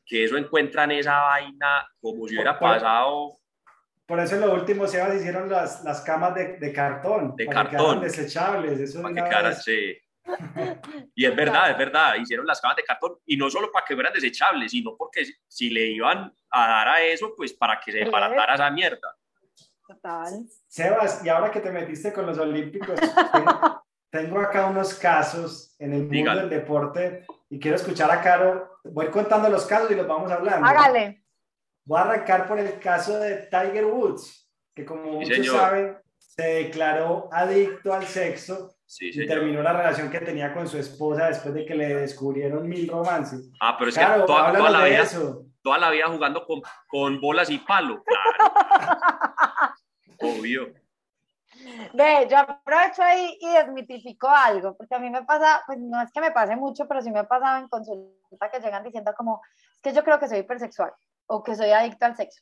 [0.05, 3.37] que eso encuentran esa vaina como si hubiera pasado.
[4.05, 7.35] Por eso en lo último, Sebas, hicieron las, las camas de, de cartón.
[7.35, 7.99] De para que cartón.
[7.99, 8.79] quedaran desechables.
[8.79, 9.97] Eso para que una quedaran, sí.
[11.15, 13.93] Y es verdad, es verdad, hicieron las camas de cartón y no solo para que
[13.93, 17.99] fueran desechables, sino porque si- le iban a dar a eso, pues para que se
[17.99, 19.15] desbaratara esa mierda.
[19.87, 20.45] Total.
[20.67, 22.99] Sebas, y ahora que te metiste con los olímpicos,
[24.11, 28.79] tengo, acá unos casos en el mundo del deporte y quiero escuchar a Caro.
[28.85, 30.65] Voy contando los casos y los vamos hablando.
[30.65, 31.22] Hágale.
[31.85, 37.29] Voy a arrancar por el caso de Tiger Woods, que como muchos saben, se declaró
[37.31, 41.75] adicto al sexo y terminó la relación que tenía con su esposa después de que
[41.75, 43.51] le descubrieron mil romances.
[43.59, 45.05] Ah, pero es que toda, la vida,
[45.61, 48.53] toda la vida jugando con, con bolas y palo, claro.
[50.19, 50.73] Obvio.
[51.93, 56.11] Ve, yo aprovecho ahí y desmitifico algo, porque a mí me pasa, pues no es
[56.11, 59.41] que me pase mucho, pero sí me ha pasado en consulta que llegan diciendo como,
[59.75, 60.91] es que yo creo que soy hipersexual,
[61.33, 62.41] o que soy adicto al sexo,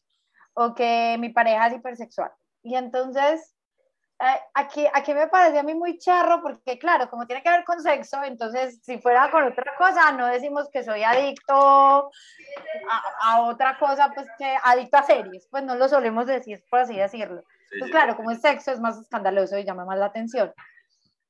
[0.53, 2.31] o que mi pareja es hipersexual.
[2.61, 3.55] Y entonces,
[4.19, 7.63] eh, aquí, aquí me parece a mí muy charro, porque claro, como tiene que ver
[7.63, 12.11] con sexo, entonces si fuera con otra cosa, no decimos que soy adicto
[12.89, 16.79] a, a otra cosa, pues que adicto a series, pues no lo solemos decir, por
[16.79, 17.43] así decirlo.
[17.79, 20.53] pues claro, como es sexo, es más escandaloso y llama más la atención.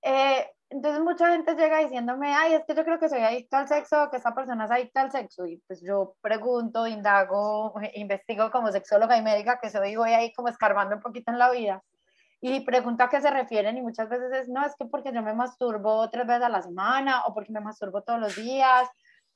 [0.01, 3.67] Eh, entonces mucha gente llega diciéndome, ay, es que yo creo que soy adicto al
[3.67, 5.45] sexo, que esta persona es adicta al sexo.
[5.45, 10.47] Y pues yo pregunto, indago, investigo como sexóloga y médica que soy, voy ahí como
[10.47, 11.83] escarbando un poquito en la vida.
[12.39, 15.21] Y pregunto a qué se refieren y muchas veces es, no, es que porque yo
[15.21, 18.89] me masturbo tres veces a la semana o porque me masturbo todos los días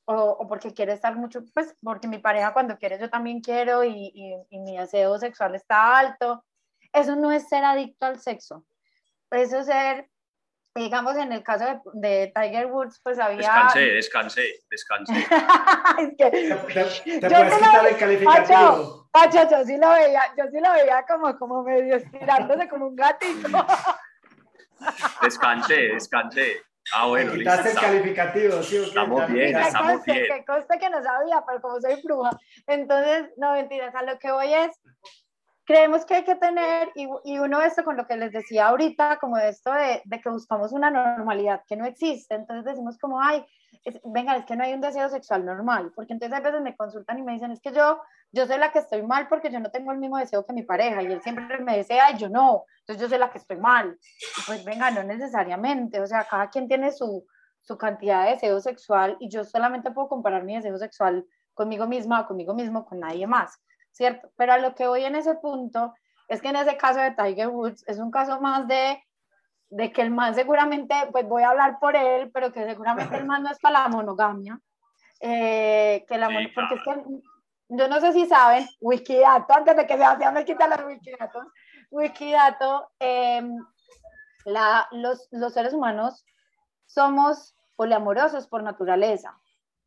[0.06, 3.84] o, o porque quiere estar mucho, pues porque mi pareja cuando quiere yo también quiero
[3.84, 6.44] y, y, y mi deseo sexual está alto.
[6.92, 8.64] Eso no es ser adicto al sexo.
[9.30, 10.08] Eso es ser
[10.76, 13.38] digamos, en el caso de, de, Tiger Woods, pues había...
[13.38, 15.14] Descansé, descansé, descansé.
[15.98, 16.30] es que...
[16.30, 19.08] Te, te puedes quitar el calificativo.
[19.10, 22.96] Pacho, yo sí lo veía, yo sí lo veía como, como medio estirándose como un
[22.96, 23.48] gatito.
[25.22, 26.62] descansé, descansé.
[26.92, 27.50] Ah, bueno, listo.
[27.50, 28.76] Quitaste el calificativo, sí.
[28.76, 30.26] Estamos bien, estamos conste, bien.
[30.26, 32.30] Que conste que no sabía, pero como soy bruja.
[32.66, 34.78] Entonces, no, mentiras, a lo que voy es
[35.66, 39.18] creemos que hay que tener, y, y, uno esto con lo que les decía ahorita,
[39.18, 43.44] como esto de, de, que buscamos una normalidad que no existe, entonces decimos como, ay,
[43.84, 46.76] es, venga, es que no hay un deseo sexual normal, porque entonces a veces me
[46.76, 48.00] consultan y me dicen, es que yo,
[48.30, 50.62] yo soy la que estoy mal porque yo no tengo el mismo deseo que mi
[50.62, 53.56] pareja, y él siempre me desea y yo no, entonces yo soy la que estoy
[53.56, 53.98] mal.
[54.38, 57.26] Y pues venga, no necesariamente, o sea, cada quien tiene su,
[57.60, 62.20] su cantidad de deseo sexual y yo solamente puedo comparar mi deseo sexual conmigo misma
[62.20, 63.58] o conmigo mismo, con nadie más.
[63.96, 64.30] ¿Cierto?
[64.36, 65.94] Pero a lo que voy en ese punto
[66.28, 69.02] es que en ese caso de Tiger Woods es un caso más de,
[69.70, 73.24] de que el man seguramente, pues voy a hablar por él, pero que seguramente el
[73.24, 74.60] man no es para la monogamia.
[75.20, 77.04] Eh, que la porque es que
[77.68, 81.46] yo no sé si saben, Wikidato, antes de que se me quitan los Wikidatos,
[81.90, 83.42] Wikidato, eh,
[84.44, 86.24] la, los, los seres humanos
[86.84, 89.40] somos poliamorosos por naturaleza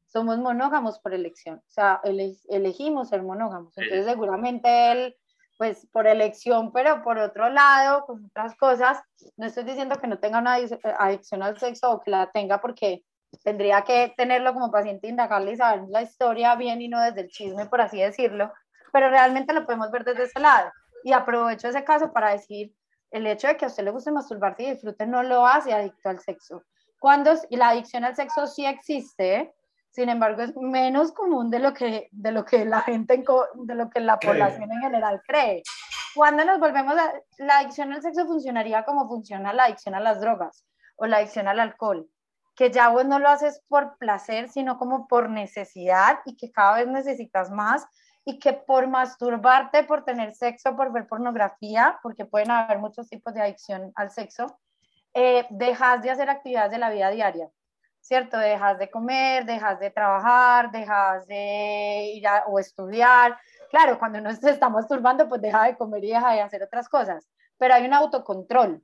[0.10, 3.78] somos monógamos por elección, o sea, ele elegimos ser monógamos.
[3.78, 5.16] Entonces, seguramente él,
[5.57, 9.01] pues por elección, pero por otro lado, con otras cosas,
[9.38, 13.03] no estoy diciendo que no tenga una adicción al sexo o que la tenga porque
[13.43, 17.30] tendría que tenerlo como paciente, indagarle y saber la historia bien y no desde el
[17.30, 18.51] chisme, por así decirlo,
[18.91, 20.72] pero realmente lo podemos ver desde ese lado.
[21.03, 22.74] Y aprovecho ese caso para decir,
[23.12, 26.10] el hecho de que a usted le guste masturbarse y disfrute no lo hace adicto
[26.10, 26.64] al sexo.
[26.99, 29.53] Cuando la adicción al sexo sí existe,
[29.91, 33.23] sin embargo, es menos común de lo que, de lo que la gente,
[33.55, 35.63] de lo que la población en general cree.
[36.15, 40.21] Cuando nos volvemos a, la adicción al sexo funcionaría como funciona la adicción a las
[40.21, 40.65] drogas
[40.95, 42.07] o la adicción al alcohol,
[42.55, 46.77] que ya vos no lo haces por placer, sino como por necesidad y que cada
[46.77, 47.87] vez necesitas más
[48.25, 53.33] y que por masturbarte, por tener sexo, por ver pornografía, porque pueden haber muchos tipos
[53.33, 54.59] de adicción al sexo,
[55.15, 57.49] eh, dejas de hacer actividades de la vida diaria
[58.02, 58.38] ¿cierto?
[58.38, 63.38] Dejas de comer, dejas de trabajar, dejas de ir a, o estudiar.
[63.70, 66.89] Claro, cuando uno se está masturbando, pues deja de comer y deja de hacer otras
[66.89, 67.28] cosas,
[67.58, 68.82] pero hay un autocontrol.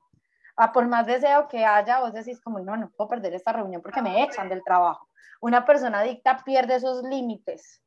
[0.57, 3.81] A por más deseo que haya, vos decís como, no, no puedo perder esta reunión
[3.81, 5.09] porque me echan del trabajo.
[5.41, 7.81] Una persona adicta pierde esos límites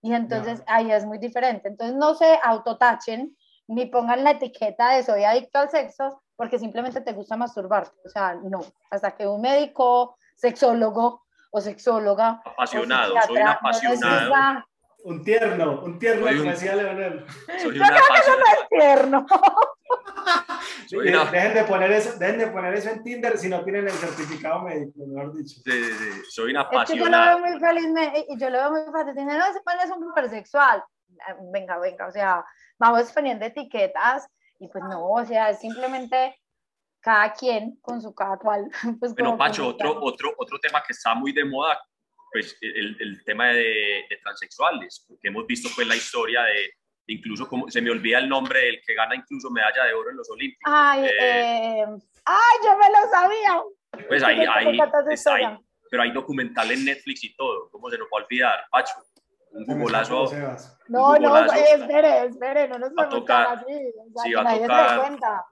[0.00, 0.64] y entonces no.
[0.68, 1.68] ahí es muy diferente.
[1.68, 7.00] Entonces no se autotachen ni pongan la etiqueta de soy adicto al sexo porque simplemente
[7.00, 7.96] te gusta masturbarte.
[8.04, 8.60] O sea, no,
[8.90, 12.42] hasta que un médico sexólogo o sexóloga.
[12.44, 14.64] Apasionado, o soy un apasionado.
[15.04, 17.26] Un tierno, un tierno, como decía Leonel.
[17.60, 19.26] Soy Yo creo que eso no es tierno.
[20.88, 21.24] soy una...
[21.26, 24.62] dejen, de poner eso, dejen de poner eso en Tinder si no tienen el certificado
[24.62, 25.60] médico, mejor dicho.
[25.62, 26.22] Sí, sí, sí.
[26.30, 26.82] Soy un apasionado.
[26.82, 29.14] Es que yo lo veo muy feliz me, y yo lo veo muy fácil.
[29.14, 30.82] Dicen, no, ese pan es un hipersexual.
[31.52, 32.44] Venga, venga, o sea,
[32.78, 34.26] vamos poniendo etiquetas
[34.58, 36.34] y pues no, o sea, es simplemente
[37.04, 38.68] cada quien con su cada cual.
[38.98, 41.78] Pues bueno, Pacho, otro, otro, otro tema que está muy de moda,
[42.32, 46.70] pues el, el tema de, de, transexuales, porque hemos visto pues la historia de,
[47.08, 50.16] incluso como, se me olvida el nombre del que gana incluso medalla de oro en
[50.16, 50.72] los Olímpicos.
[50.74, 51.86] Ay, Eh, eh,
[52.24, 53.62] ay, yo me lo sabía.
[54.08, 54.78] pues ahí, ahí,
[55.12, 55.58] está ahí,
[55.90, 58.94] pero hay documental en Netflix y todo, ¿cómo se nos va a olvidar, Pacho?
[59.52, 60.24] Un golazo.
[60.88, 63.72] No, no, espere, espere, no nos Va a tocar- así.
[63.72, 65.46] O sea, sí, que va a nadie se tocar- cuenta.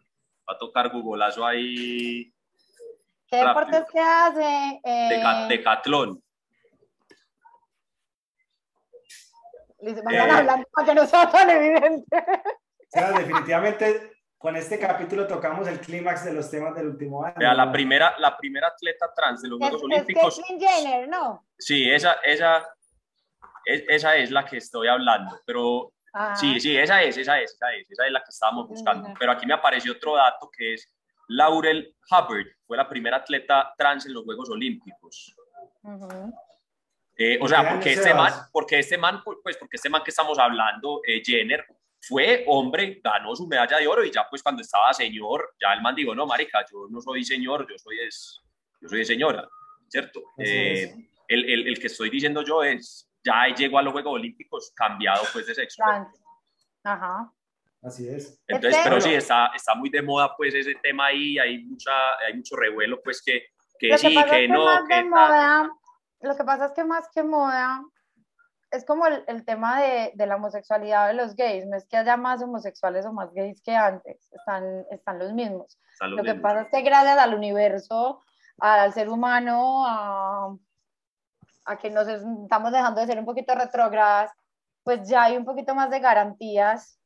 [0.48, 2.32] Va a tocar golazo ahí
[3.28, 3.66] ¿Qué rápido.
[3.66, 4.80] deportes que hace?
[4.84, 5.08] Eh,
[5.48, 6.22] de Decatlón.
[10.04, 12.24] vayan eh, hablando para que no sea tan evidente.
[12.88, 17.34] Sebas, definitivamente con este capítulo tocamos el clímax de los temas del último año.
[17.38, 21.08] Vea, la primera, la primera atleta trans de los Es, Juegos es Olímpicos, Caitlyn Jenner,
[21.08, 21.46] ¿no?
[21.56, 22.66] sí, esa, esa,
[23.64, 26.36] es- esa es la que estoy hablando, pero Ajá.
[26.36, 29.14] sí, sí, esa es, esa es, esa es, esa es la que estábamos buscando.
[29.18, 30.88] Pero aquí me apareció otro dato que es
[31.28, 35.34] Laurel Hubbard, fue la primera atleta trans en los Juegos Olímpicos.
[37.16, 40.10] Eh, o ¿De sea, porque este man, porque este man, pues porque este man que
[40.10, 41.64] estamos hablando, eh, Jenner,
[42.00, 45.82] fue hombre, ganó su medalla de oro y ya pues cuando estaba señor, ya el
[45.82, 48.42] man dijo, no, marica, yo no soy señor, yo soy, es,
[48.80, 49.48] yo soy señora,
[49.88, 50.22] ¿cierto?
[50.38, 50.92] Eh,
[51.28, 55.22] el, el, el que estoy diciendo yo es, ya llegó a los Juegos Olímpicos cambiado
[55.32, 55.82] pues de sexo.
[55.84, 56.20] Trans.
[56.84, 57.32] Ajá.
[57.82, 58.40] Así es.
[58.46, 61.90] Entonces, pero sí, está, está muy de moda pues ese tema ahí, hay, mucha,
[62.26, 63.46] hay mucho revuelo pues que,
[63.78, 65.70] que que sí, que que no, más que moda,
[66.20, 67.82] lo que pasa es que más que moda,
[68.70, 71.96] es como el, el tema de, de la homosexualidad de los gays, no es que
[71.96, 75.76] haya más homosexuales o más gays que antes, están, están los mismos.
[75.92, 76.52] Están los Lo que mismos.
[76.52, 78.22] pasa es que gracias al universo,
[78.58, 80.56] al ser humano, a,
[81.64, 84.30] a que nos estamos dejando de ser un poquito retrógradas,
[84.84, 86.98] pues ya hay un poquito más de garantías.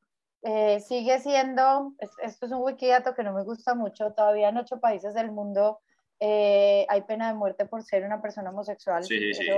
[0.43, 4.59] Eh, sigue siendo, es- esto es un wikidato que no me gusta mucho, todavía en
[4.59, 5.81] ocho países del mundo
[6.21, 9.05] eh, hay pena de muerte por ser una persona homosexual.
[9.05, 9.51] Sí, sí, sí.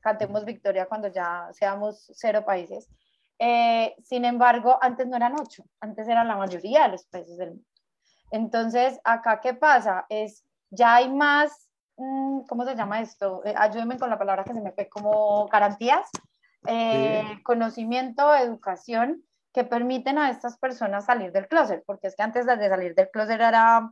[0.00, 2.88] Cantemos victoria cuando ya seamos cero países.
[3.38, 7.50] Eh, sin embargo, antes no eran ocho, antes eran la mayoría de los países del
[7.50, 7.64] mundo.
[8.30, 10.06] Entonces, acá, ¿qué pasa?
[10.08, 11.63] Es, ya hay más,
[11.96, 13.42] ¿cómo se llama esto?
[13.44, 16.08] Eh, ayúdenme con la palabra que se me fue, como garantías,
[16.66, 19.22] eh, conocimiento, educación,
[19.52, 23.10] que permiten a estas personas salir del closet, porque es que antes de salir del
[23.10, 23.88] closet era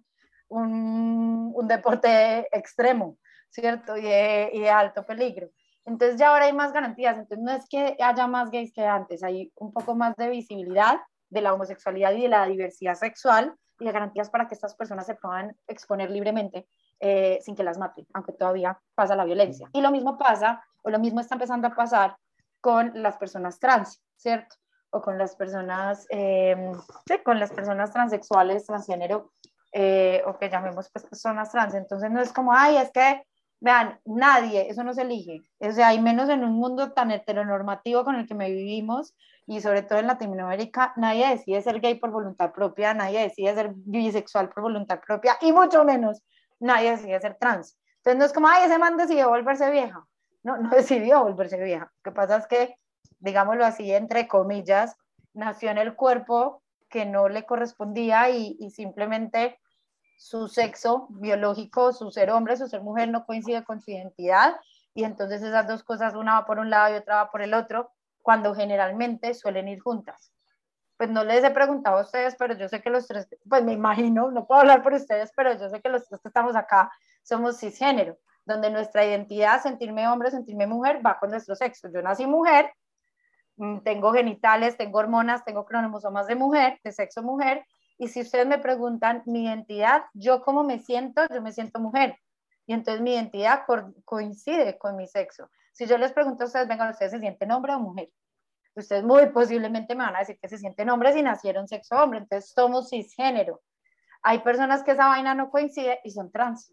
[0.48, 3.16] un, un deporte extremo,
[3.48, 3.96] ¿cierto?
[3.96, 5.50] Y de, y de alto peligro.
[5.84, 9.22] Entonces ya ahora hay más garantías, entonces no es que haya más gays que antes,
[9.22, 13.84] hay un poco más de visibilidad de la homosexualidad y de la diversidad sexual y
[13.84, 16.68] de garantías para que estas personas se puedan exponer libremente
[17.04, 19.68] eh, sin que las maten, aunque todavía pasa la violencia.
[19.72, 22.16] Y lo mismo pasa, o lo mismo está empezando a pasar
[22.60, 24.54] con las personas trans, ¿cierto?
[24.90, 26.70] O con las personas, eh,
[27.04, 29.32] sí, con las personas transexuales, transgénero,
[29.72, 31.74] eh, o que llamemos pues, personas trans.
[31.74, 33.24] Entonces no es como, ay, es que,
[33.58, 35.40] vean, nadie, eso no se elige.
[35.58, 39.16] O sea, hay menos en un mundo tan heteronormativo con el que me vivimos,
[39.48, 43.72] y sobre todo en Latinoamérica, nadie decide ser gay por voluntad propia, nadie decide ser
[43.74, 46.22] bisexual por voluntad propia, y mucho menos
[46.62, 47.78] nadie decide ser trans.
[47.98, 50.06] Entonces no es como, ay, ese man decidió volverse vieja.
[50.42, 51.92] No, no decidió volverse vieja.
[52.04, 52.76] Lo que pasa es que,
[53.18, 54.96] digámoslo así, entre comillas,
[55.34, 59.58] nació en el cuerpo que no le correspondía y, y simplemente
[60.18, 64.56] su sexo biológico, su ser hombre, su ser mujer no coincide con su identidad
[64.94, 67.54] y entonces esas dos cosas, una va por un lado y otra va por el
[67.54, 67.90] otro,
[68.20, 70.31] cuando generalmente suelen ir juntas.
[71.02, 73.72] Pues no les he preguntado a ustedes, pero yo sé que los tres, pues me
[73.72, 76.92] imagino, no puedo hablar por ustedes, pero yo sé que los tres que estamos acá
[77.24, 81.88] somos cisgénero, donde nuestra identidad, sentirme hombre, sentirme mujer, va con nuestro sexo.
[81.92, 82.72] Yo nací mujer,
[83.56, 87.66] mm, tengo genitales, tengo hormonas, tengo cromosomas de mujer, de sexo mujer,
[87.98, 92.16] y si ustedes me preguntan mi identidad, yo cómo me siento, yo me siento mujer.
[92.64, 95.50] Y entonces mi identidad co coincide con mi sexo.
[95.72, 98.08] Si yo les pregunto a ustedes, vengan, ¿ustedes se sienten hombre o mujer?
[98.74, 102.20] Ustedes muy posiblemente me van a decir que se sienten hombres y nacieron sexo hombre,
[102.20, 103.60] entonces somos cisgénero.
[104.22, 106.72] Hay personas que esa vaina no coincide y son trans.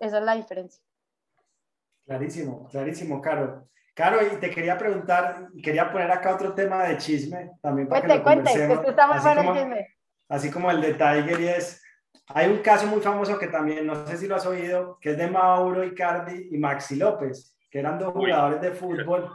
[0.00, 0.82] Esa es la diferencia.
[2.06, 3.68] Clarísimo, clarísimo, Caro.
[3.94, 8.12] Caro, y te quería preguntar, quería poner acá otro tema de chisme también para Cuente,
[8.12, 9.88] que lo cuente, que conversemos, está así bueno el como- chisme.
[10.28, 11.82] así como el de Tiger y es,
[12.28, 15.18] hay un caso muy famoso que también, no sé si lo has oído, que es
[15.18, 19.32] de Mauro Icardi y Maxi López, que eran dos jugadores de fútbol,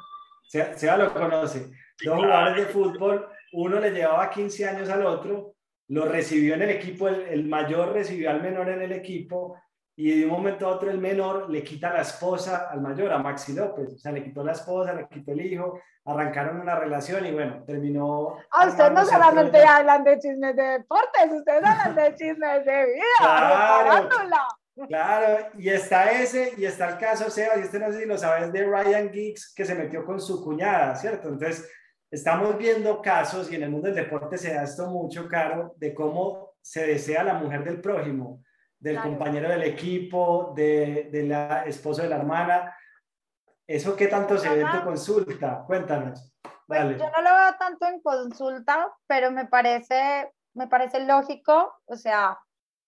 [0.47, 1.69] Se- Seba lo conoce,
[2.03, 2.21] dos claro.
[2.21, 5.55] jugadores de fútbol, uno le llevaba 15 años al otro,
[5.89, 9.57] lo recibió en el equipo, el, el mayor recibió al menor en el equipo,
[9.95, 13.19] y de un momento a otro el menor le quita la esposa al mayor, a
[13.19, 17.25] Maxi López, o sea, le quitó la esposa, le quitó el hijo, arrancaron una relación
[17.27, 18.37] y bueno, terminó...
[18.51, 22.85] Ah, ustedes no solamente otro- hablan de chismes de deportes, ustedes hablan de chismes de
[22.85, 24.09] vida, Claro.
[24.87, 28.17] Claro, y está ese, y está el caso, Seba, y este no sé si lo
[28.17, 31.29] sabes, de Ryan Giggs, que se metió con su cuñada, ¿cierto?
[31.29, 31.69] Entonces,
[32.13, 35.95] estamos viendo casos, y en el mundo del deporte se da esto mucho, Caro, de
[35.95, 38.43] cómo se desea la mujer del prójimo,
[38.77, 42.77] del compañero del equipo, de, de, la esposo de la hermana.
[43.65, 45.63] ¿Eso qué tanto se ve en tu consulta?
[45.65, 46.31] Cuéntanos.
[46.67, 51.95] Pues yo no lo veo tanto en consulta, pero me parece, me parece lógico, o
[51.95, 52.37] sea,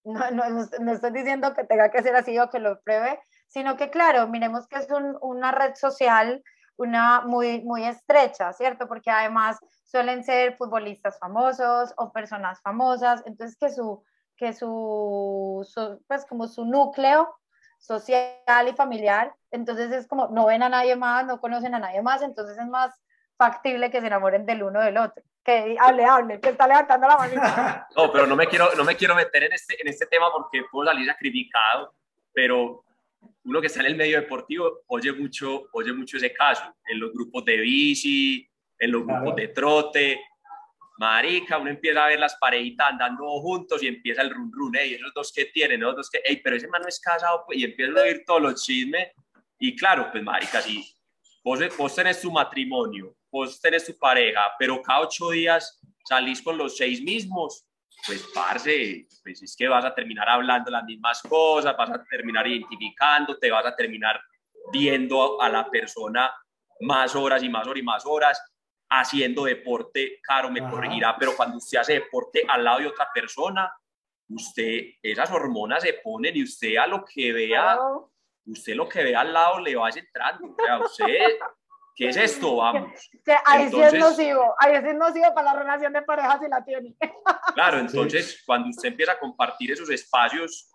[0.04, 0.44] no, no,
[0.82, 4.28] no, estoy diciendo que tenga que ser así o que lo pruebe, sino que claro,
[4.28, 4.88] miremos que es
[5.22, 6.44] una red social
[6.78, 8.88] una muy, muy estrecha, ¿cierto?
[8.88, 14.04] Porque además suelen ser futbolistas famosos o personas famosas, entonces que su,
[14.36, 15.66] que su,
[16.08, 17.34] pues como su núcleo
[17.80, 22.02] social y familiar, entonces es como no ven a nadie más, no conocen a nadie
[22.02, 22.94] más, entonces es más
[23.38, 25.24] factible que se enamoren del uno del otro.
[25.44, 27.86] Que hable, hable, que está levantando la mano.
[27.96, 30.64] No, pero no me quiero, no me quiero meter en este, en este tema porque
[30.72, 31.94] puedo salir sacrificado,
[32.34, 32.85] pero
[33.44, 37.12] uno que está en el medio deportivo oye mucho, oye mucho ese caso, en los
[37.14, 38.50] grupos de bici,
[38.80, 40.20] en los grupos de trote,
[40.98, 44.94] marica, uno empieza a ver las parejitas andando juntos y empieza el run run, hey,
[44.94, 47.60] esos dos que tienen, esos dos que, hey, pero ese man no es casado, pues,
[47.60, 49.10] y empiezan a oír todos los chismes,
[49.60, 50.84] y claro, pues marica, si
[51.44, 56.58] vos, vos tenés tu matrimonio, vos tenés tu pareja, pero cada ocho días salís con
[56.58, 57.65] los seis mismos,
[58.06, 62.48] pues, parce, pues es que vas a terminar hablando las mismas cosas, vas a terminar
[62.48, 64.22] identificando, te vas a terminar
[64.72, 66.34] viendo a la persona
[66.82, 68.42] más horas y más horas y más horas,
[68.90, 73.72] haciendo deporte, Caro me corregirá, pero cuando usted hace deporte al lado de otra persona,
[74.30, 77.78] usted, esas hormonas se ponen y usted a lo que vea,
[78.46, 81.38] usted lo que vea al lado le va entrando, o sea, usted
[81.96, 82.58] ¿Qué es esto?
[82.58, 82.92] Vamos.
[83.46, 86.64] ahí sí es nocivo, ahí sí es nocivo para la relación de pareja si la
[86.64, 86.94] tiene.
[87.54, 90.70] Claro, entonces cuando usted empieza a compartir esos espacios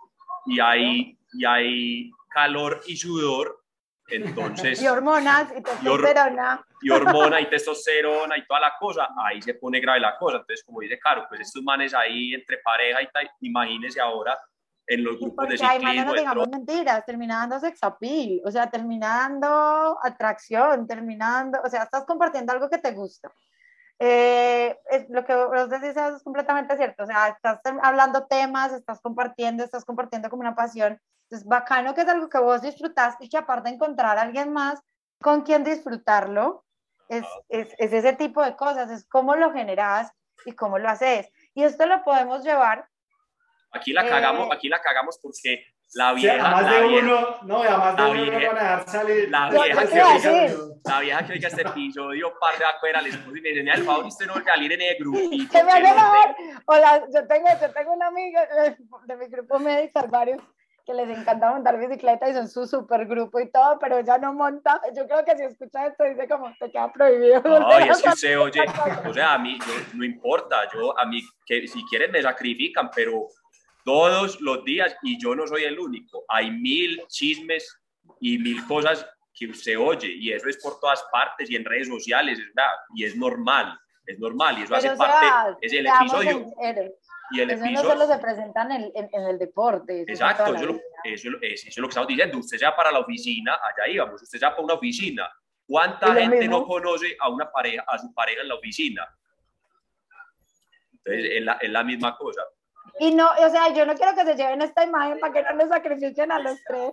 [0.46, 3.62] y hay, y hay calor y sudor,
[4.08, 4.80] entonces...
[4.80, 6.64] y hormonas y testosterona.
[6.80, 10.38] Y, hormona y testosterona y toda la cosa, ahí se pone grave la cosa.
[10.38, 14.38] Entonces, como dice Caro, pues estos manes ahí entre pareja y tal, imagínese ahora
[14.90, 16.04] en los grupos de ciclismo.
[16.04, 22.04] no digamos mentiras, termina dando sex appeal, o sea, terminando atracción, terminando, o sea, estás
[22.04, 23.30] compartiendo algo que te gusta.
[24.00, 29.00] Eh, es, lo que vos decís es completamente cierto, o sea, estás hablando temas, estás
[29.00, 30.98] compartiendo, estás compartiendo como una pasión,
[31.30, 34.52] es bacano que es algo que vos disfrutas y que aparte de encontrar a alguien
[34.52, 34.80] más
[35.22, 36.64] con quien disfrutarlo,
[37.08, 40.10] es, es, es ese tipo de cosas, es cómo lo generas
[40.44, 41.28] y cómo lo haces.
[41.54, 42.89] Y esto lo podemos llevar
[43.72, 44.50] Aquí la cagamos, eh.
[44.52, 45.64] aquí la cagamos porque
[45.94, 48.88] la vieja, sí, la de vieja, uno, no, además de uno vieja, van a dejar
[48.88, 49.30] salir.
[49.30, 50.54] La vieja, que oiga,
[50.84, 53.84] la vieja que oiga este episodio, par de afuera, les puse y me dice, el
[53.84, 55.52] favor, usted no salir en el grupito.
[55.52, 56.36] Que me haga favor.
[56.66, 58.46] Hola, yo tengo, yo tengo una amiga
[59.06, 60.40] de mi grupo médico, varios
[60.86, 64.32] que les encanta montar bicicleta y son su super grupo y todo, pero ella no
[64.32, 64.80] monta.
[64.96, 67.42] Yo creo que si escucha esto dice como te queda prohibido.
[67.60, 68.64] No, y es que usted oye,
[69.06, 69.58] o sea, a mí
[69.94, 73.28] no importa, yo a mí que si quieren me sacrifican, pero
[73.84, 76.24] todos los días y yo no soy el único.
[76.28, 77.80] Hay mil chismes
[78.20, 81.88] y mil cosas que usted oye y eso es por todas partes y en redes
[81.88, 82.72] sociales, ¿verdad?
[82.94, 86.46] Y es normal, es normal y eso hace parte, es el episodio.
[87.30, 90.02] y el eso episodio, no solo se presenta en el, en, el deporte.
[90.02, 92.38] Exacto, eso, eso, es, eso, es lo que estamos diciendo.
[92.38, 95.30] Usted se va para la oficina, allá íbamos, usted se va para una oficina.
[95.66, 99.08] ¿Cuánta gente no conoce a una pareja, a su pareja en la oficina?
[100.92, 102.42] Entonces, es la, es la misma cosa.
[102.98, 105.52] Y no, o sea, yo no quiero que se lleven esta imagen para que no
[105.52, 106.92] nos sacrifiquen a los tres.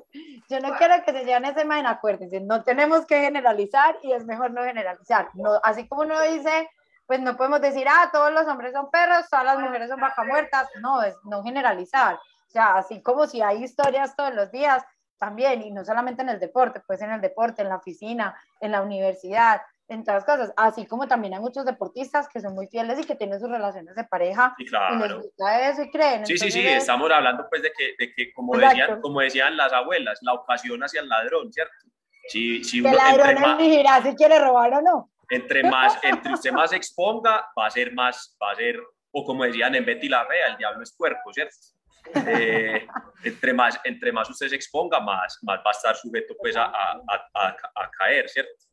[0.50, 4.26] Yo no quiero que se lleven esa imagen, acuérdense, no tenemos que generalizar y es
[4.26, 5.30] mejor no generalizar.
[5.34, 6.70] No, así como uno dice,
[7.06, 10.24] pues no podemos decir, ah, todos los hombres son perros, todas las mujeres son vaca
[10.24, 10.68] muertas.
[10.82, 12.16] No, es no generalizar.
[12.16, 14.84] O sea, así como si hay historias todos los días,
[15.18, 18.72] también, y no solamente en el deporte, pues en el deporte, en la oficina, en
[18.72, 23.00] la universidad, en todas cosas, así como también hay muchos deportistas que son muy fieles
[23.00, 24.96] y que tienen sus relaciones de pareja y, claro.
[24.96, 26.26] y les gusta eso y creen.
[26.26, 29.72] Sí, sí, sí, estamos hablando pues de que, de que como, decían, como decían las
[29.72, 31.74] abuelas, la ocasión hacia el ladrón, ¿cierto?
[32.28, 35.10] Si, si uno, el ladrón más, si quiere robar o no.
[35.30, 38.82] Entre más, entre usted más exponga, va a ser más, va a ser,
[39.12, 41.56] o como decían en Betty la Fea, el diablo es cuerpo, ¿cierto?
[42.14, 42.88] Eh,
[43.24, 46.66] entre, más, entre más usted se exponga, más, más va a estar sujeto pues a,
[46.66, 47.02] a,
[47.34, 48.67] a, a caer, ¿cierto?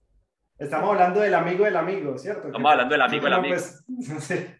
[0.58, 2.46] Estamos hablando del amigo del amigo, ¿cierto?
[2.46, 3.56] Estamos hablando del amigo del amigo.
[3.56, 4.56] Pues, no sé.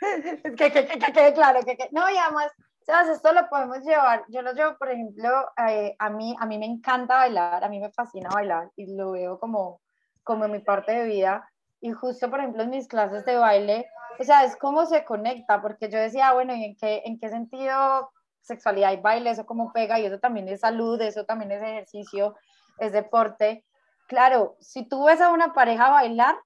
[0.56, 2.50] que, que, que, que, claro, que, que, no, y además,
[2.82, 3.10] ¿sabes?
[3.10, 5.28] Esto lo podemos llevar, yo lo llevo, por ejemplo,
[5.68, 9.12] eh, a, mí, a mí me encanta bailar, a mí me fascina bailar y lo
[9.12, 9.80] veo como,
[10.24, 11.48] como en mi parte de vida
[11.80, 13.86] y justo, por ejemplo, en mis clases de baile,
[14.18, 17.28] o sea, es como se conecta, porque yo decía, bueno, ¿y en qué, en qué
[17.28, 21.62] sentido sexualidad y baile, eso cómo pega y eso también es salud, eso también es
[21.62, 22.34] ejercicio,
[22.78, 23.64] es deporte?
[24.08, 26.36] Claro, si tú ves a una pareja bailar,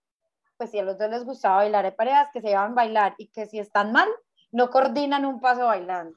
[0.59, 3.15] pues si a los dos les gustaba bailar, hay parejas que se llevan a bailar
[3.17, 4.09] y que si están mal,
[4.51, 6.17] no coordinan un paso bailando.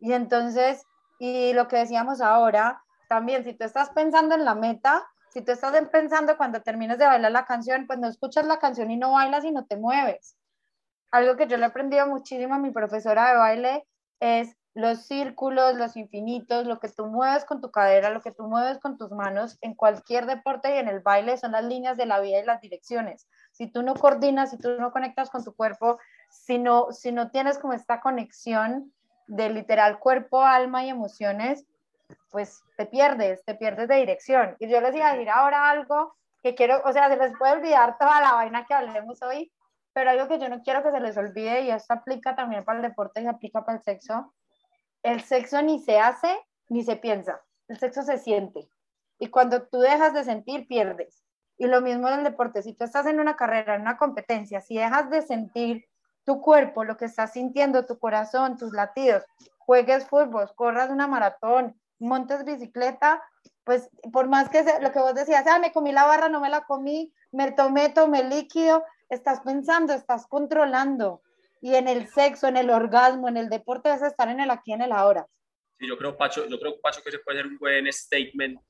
[0.00, 0.82] Y entonces,
[1.20, 5.52] y lo que decíamos ahora, también si tú estás pensando en la meta, si tú
[5.52, 9.12] estás pensando cuando termines de bailar la canción, pues no escuchas la canción y no
[9.12, 10.36] bailas y no te mueves.
[11.10, 13.86] Algo que yo le he aprendido muchísimo a mi profesora de baile
[14.20, 18.42] es los círculos, los infinitos, lo que tú mueves con tu cadera, lo que tú
[18.48, 22.06] mueves con tus manos en cualquier deporte y en el baile son las líneas de
[22.06, 23.28] la vida y las direcciones.
[23.52, 25.98] Si tú no coordinas, si tú no conectas con tu cuerpo,
[26.28, 28.92] si no, si no tienes como esta conexión
[29.28, 31.64] de literal cuerpo, alma y emociones,
[32.30, 34.56] pues te pierdes, te pierdes de dirección.
[34.58, 37.52] Y yo les iba a decir ahora algo que quiero, o sea, se les puede
[37.52, 39.52] olvidar toda la vaina que hablemos hoy,
[39.92, 42.78] pero algo que yo no quiero que se les olvide, y esto aplica también para
[42.78, 44.34] el deporte y aplica para el sexo,
[45.04, 46.36] el sexo ni se hace
[46.68, 48.68] ni se piensa, el sexo se siente.
[49.18, 51.22] Y cuando tú dejas de sentir, pierdes.
[51.56, 54.60] Y lo mismo en el deporte, si tú estás en una carrera, en una competencia,
[54.60, 55.84] si dejas de sentir
[56.24, 59.22] tu cuerpo, lo que estás sintiendo, tu corazón, tus latidos,
[59.58, 63.22] juegues fútbol, corras una maratón, montes bicicleta,
[63.62, 66.48] pues por más que lo que vos decías, ah, me comí la barra, no me
[66.48, 71.22] la comí, me tomé, tomé líquido, estás pensando, estás controlando.
[71.64, 74.50] Y en el sexo, en el orgasmo, en el deporte, vas a estar en el
[74.50, 75.26] aquí, en el ahora.
[75.78, 78.60] Sí, yo creo, Pacho, yo creo, Pacho, que se puede ser un buen statement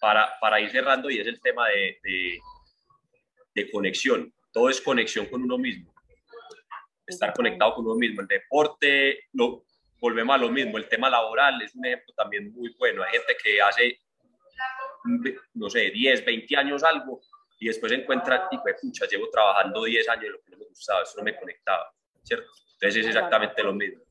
[0.00, 2.38] para, para ir cerrando y es el tema de, de,
[3.52, 4.32] de conexión.
[4.52, 5.92] Todo es conexión con uno mismo.
[7.04, 8.20] Estar conectado con uno mismo.
[8.20, 9.64] El deporte, lo,
[9.98, 10.78] volvemos a lo mismo.
[10.78, 13.02] El tema laboral es un ejemplo también muy bueno.
[13.02, 13.98] Hay gente que hace,
[15.54, 17.22] no sé, 10, 20 años algo
[17.58, 20.66] y después encuentra, y pues, pucha, llevo trabajando 10 años y lo que no me
[20.66, 21.92] gustaba, eso no me conectaba,
[22.22, 22.50] ¿cierto?
[22.74, 24.02] Entonces es exactamente lo mismo.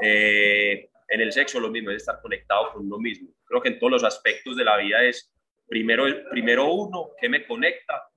[0.00, 3.30] Eh, en el sexo lo mismo, es estar conectado con uno mismo.
[3.44, 5.32] Creo que en todos los aspectos de la vida es
[5.66, 8.08] primero, primero uno, que me conecta,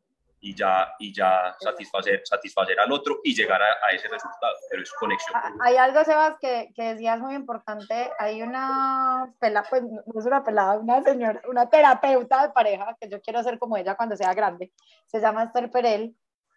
[0.41, 4.91] y ya, y ya satisfacer, satisfacer al otro y llegar a, ese resultado, pero es
[4.93, 5.35] conexión.
[5.35, 10.25] Ah, hay algo, Sebas, que, que decías muy importante, hay una pelada, pues no es
[10.25, 14.17] una pelada, una señora, una terapeuta de pareja, que yo quiero ser como ella cuando
[14.17, 14.71] sea grande,
[15.05, 16.15] se llama Esther Perel,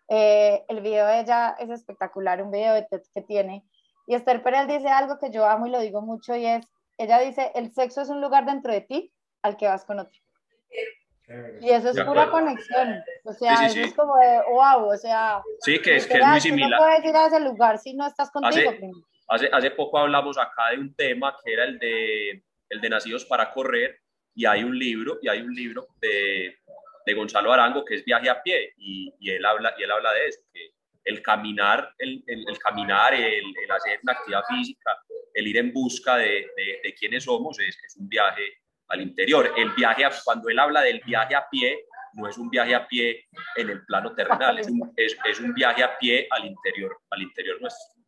[0.08, 3.64] eh, el video de ella es espectacular, un video de TED que tiene,
[4.06, 6.66] y Esther Perel dice algo que yo amo y lo digo mucho, y es,
[6.98, 10.20] ella dice, el sexo es un lugar dentro de ti al que vas con otro.
[11.60, 13.02] Y eso es pura conexión.
[13.24, 15.42] O sea, eso es como de wow, o sea.
[15.60, 16.70] Sí, que es, que es muy similar.
[16.70, 18.70] No puedes ir a ese lugar si no estás contigo.
[19.28, 23.24] Hace, hace, poco hablamos acá de un tema que era el de, el de Nacidos
[23.24, 24.00] para Correr,
[24.34, 26.58] y hay un libro, y hay un libro de,
[27.04, 30.12] de Gonzalo Arango que es Viaje a Pie, y, y, él, habla, y él habla
[30.12, 30.70] de eso, que
[31.04, 34.96] el caminar, el, el, el caminar, el, el, hacer una actividad física,
[35.34, 39.52] el ir en busca de, de, de quiénes somos, es, es un viaje al interior.
[39.56, 41.84] El viaje, a, cuando él habla del viaje a pie,
[42.14, 43.26] no es un viaje a pie
[43.56, 47.22] en el plano terrenal, es un, es, es un viaje a pie al interior, al
[47.22, 48.02] interior nuestro.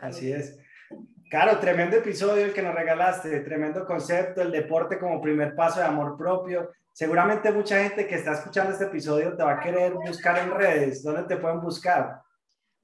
[0.00, 0.58] Así es.
[1.30, 5.86] Claro, tremendo episodio el que nos regalaste, tremendo concepto, el deporte como primer paso de
[5.86, 6.70] amor propio.
[6.94, 11.02] Seguramente mucha gente que está escuchando este episodio te va a querer buscar en redes.
[11.02, 12.22] ¿Dónde te pueden buscar?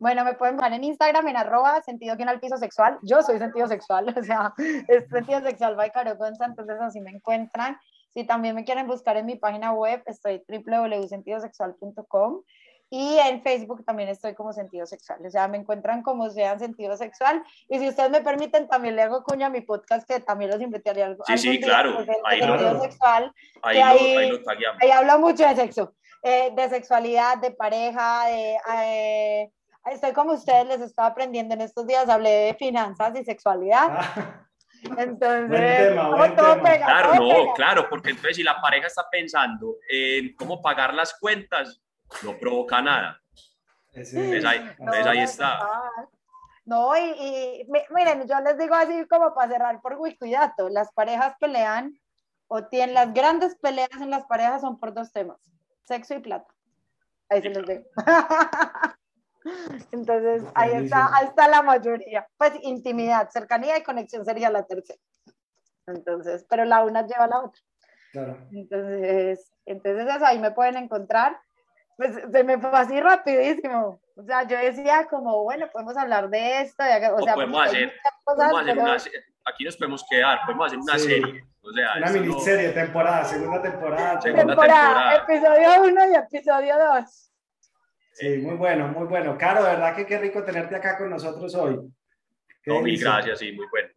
[0.00, 2.98] Bueno, me pueden buscar en Instagram en arroba sentido que al piso sexual.
[3.02, 4.52] Yo soy sentido sexual, o sea,
[4.88, 7.78] es sentido sexual by Caro Gonza, entonces así me encuentran.
[8.12, 12.42] Si también me quieren buscar en mi página web, estoy www.sentidosexual.com
[12.92, 15.20] y en Facebook también estoy como sentido sexual.
[15.24, 17.42] O sea, me encuentran como sean sentido sexual.
[17.68, 20.60] Y si ustedes me permiten, también le hago cuña a mi podcast, que también los
[20.60, 21.22] invitaría algo.
[21.24, 22.04] Sí, sí, claro.
[22.24, 23.32] Ahí, lo, sexual,
[23.62, 24.40] ahí, lo, ahí, ahí, lo
[24.80, 28.56] ahí hablo mucho de sexo, eh, de sexualidad, de pareja, de.
[28.74, 29.52] Eh,
[29.92, 33.88] estoy como ustedes, les estaba aprendiendo en estos días, hablé de finanzas y sexualidad.
[33.88, 34.46] Ah.
[34.96, 36.62] Entonces, buen tema, buen tema.
[36.62, 37.52] Pega, claro, no, pega.
[37.54, 41.80] claro, porque entonces si la pareja está pensando en cómo pagar las cuentas,
[42.22, 43.20] no provoca nada.
[43.92, 44.16] Sí.
[44.16, 45.58] Entonces, ahí, entonces no, ahí está.
[46.64, 51.34] No, y, y, miren, yo les digo así como para cerrar por cuidado, las parejas
[51.40, 51.98] pelean
[52.46, 55.38] o tienen las grandes peleas en las parejas son por dos temas,
[55.84, 56.52] sexo y plata.
[57.28, 57.84] Ahí se los digo.
[59.92, 62.26] Entonces, ahí está, ahí está la mayoría.
[62.36, 64.98] Pues intimidad, cercanía y conexión sería la tercera.
[65.86, 67.62] Entonces, pero la una lleva a la otra.
[68.12, 68.36] Claro.
[68.52, 71.40] Entonces, entonces ahí me pueden encontrar.
[72.00, 74.00] Pues se me fue así rapidísimo.
[74.16, 76.82] O sea, yo decía como, bueno, podemos hablar de esto.
[76.82, 77.92] o, o sea, podemos hacer,
[78.24, 78.84] cosas, podemos hacer pero...
[78.86, 78.96] una,
[79.44, 81.04] aquí nos podemos quedar, podemos hacer una sí.
[81.04, 81.44] serie.
[81.60, 82.72] O sea, una miniserie, no...
[82.74, 84.18] temporada, segunda temporada.
[84.18, 87.32] Segunda temporada, episodio 1 y episodio 2.
[88.14, 89.36] Sí, muy bueno, muy bueno.
[89.36, 91.80] Caro, de verdad que qué rico tenerte acá con nosotros hoy.
[92.64, 93.90] No, mil gracias, sí, muy bueno.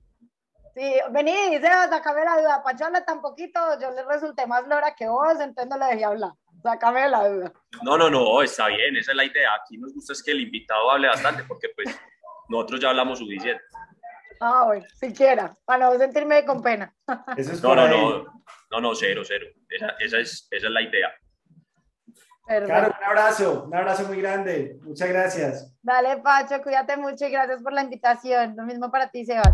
[0.75, 2.63] Sí, vení, Sebas, acabé la duda.
[2.63, 6.03] Pacho habla tan poquito, yo le resulté más lora que vos, entonces no le dejé
[6.03, 6.33] hablar.
[6.63, 7.53] Sácame la duda.
[7.83, 9.49] No, no, no, está bien, esa es la idea.
[9.61, 11.93] Aquí nos gusta es que el invitado hable bastante, porque pues
[12.47, 13.61] nosotros ya hablamos suficiente.
[14.39, 16.93] Ah, bueno, siquiera, para no sentirme con pena.
[17.37, 17.89] Eso es No, no, ahí.
[17.89, 18.23] no,
[18.71, 19.45] no, no, cero, cero.
[19.69, 21.13] Esa, esa, es, esa es la idea.
[22.45, 24.77] Claro, un abrazo, un abrazo muy grande.
[24.81, 25.73] Muchas gracias.
[25.81, 28.55] Dale, Pacho, cuídate mucho y gracias por la invitación.
[28.57, 29.53] Lo mismo para ti, Sebas.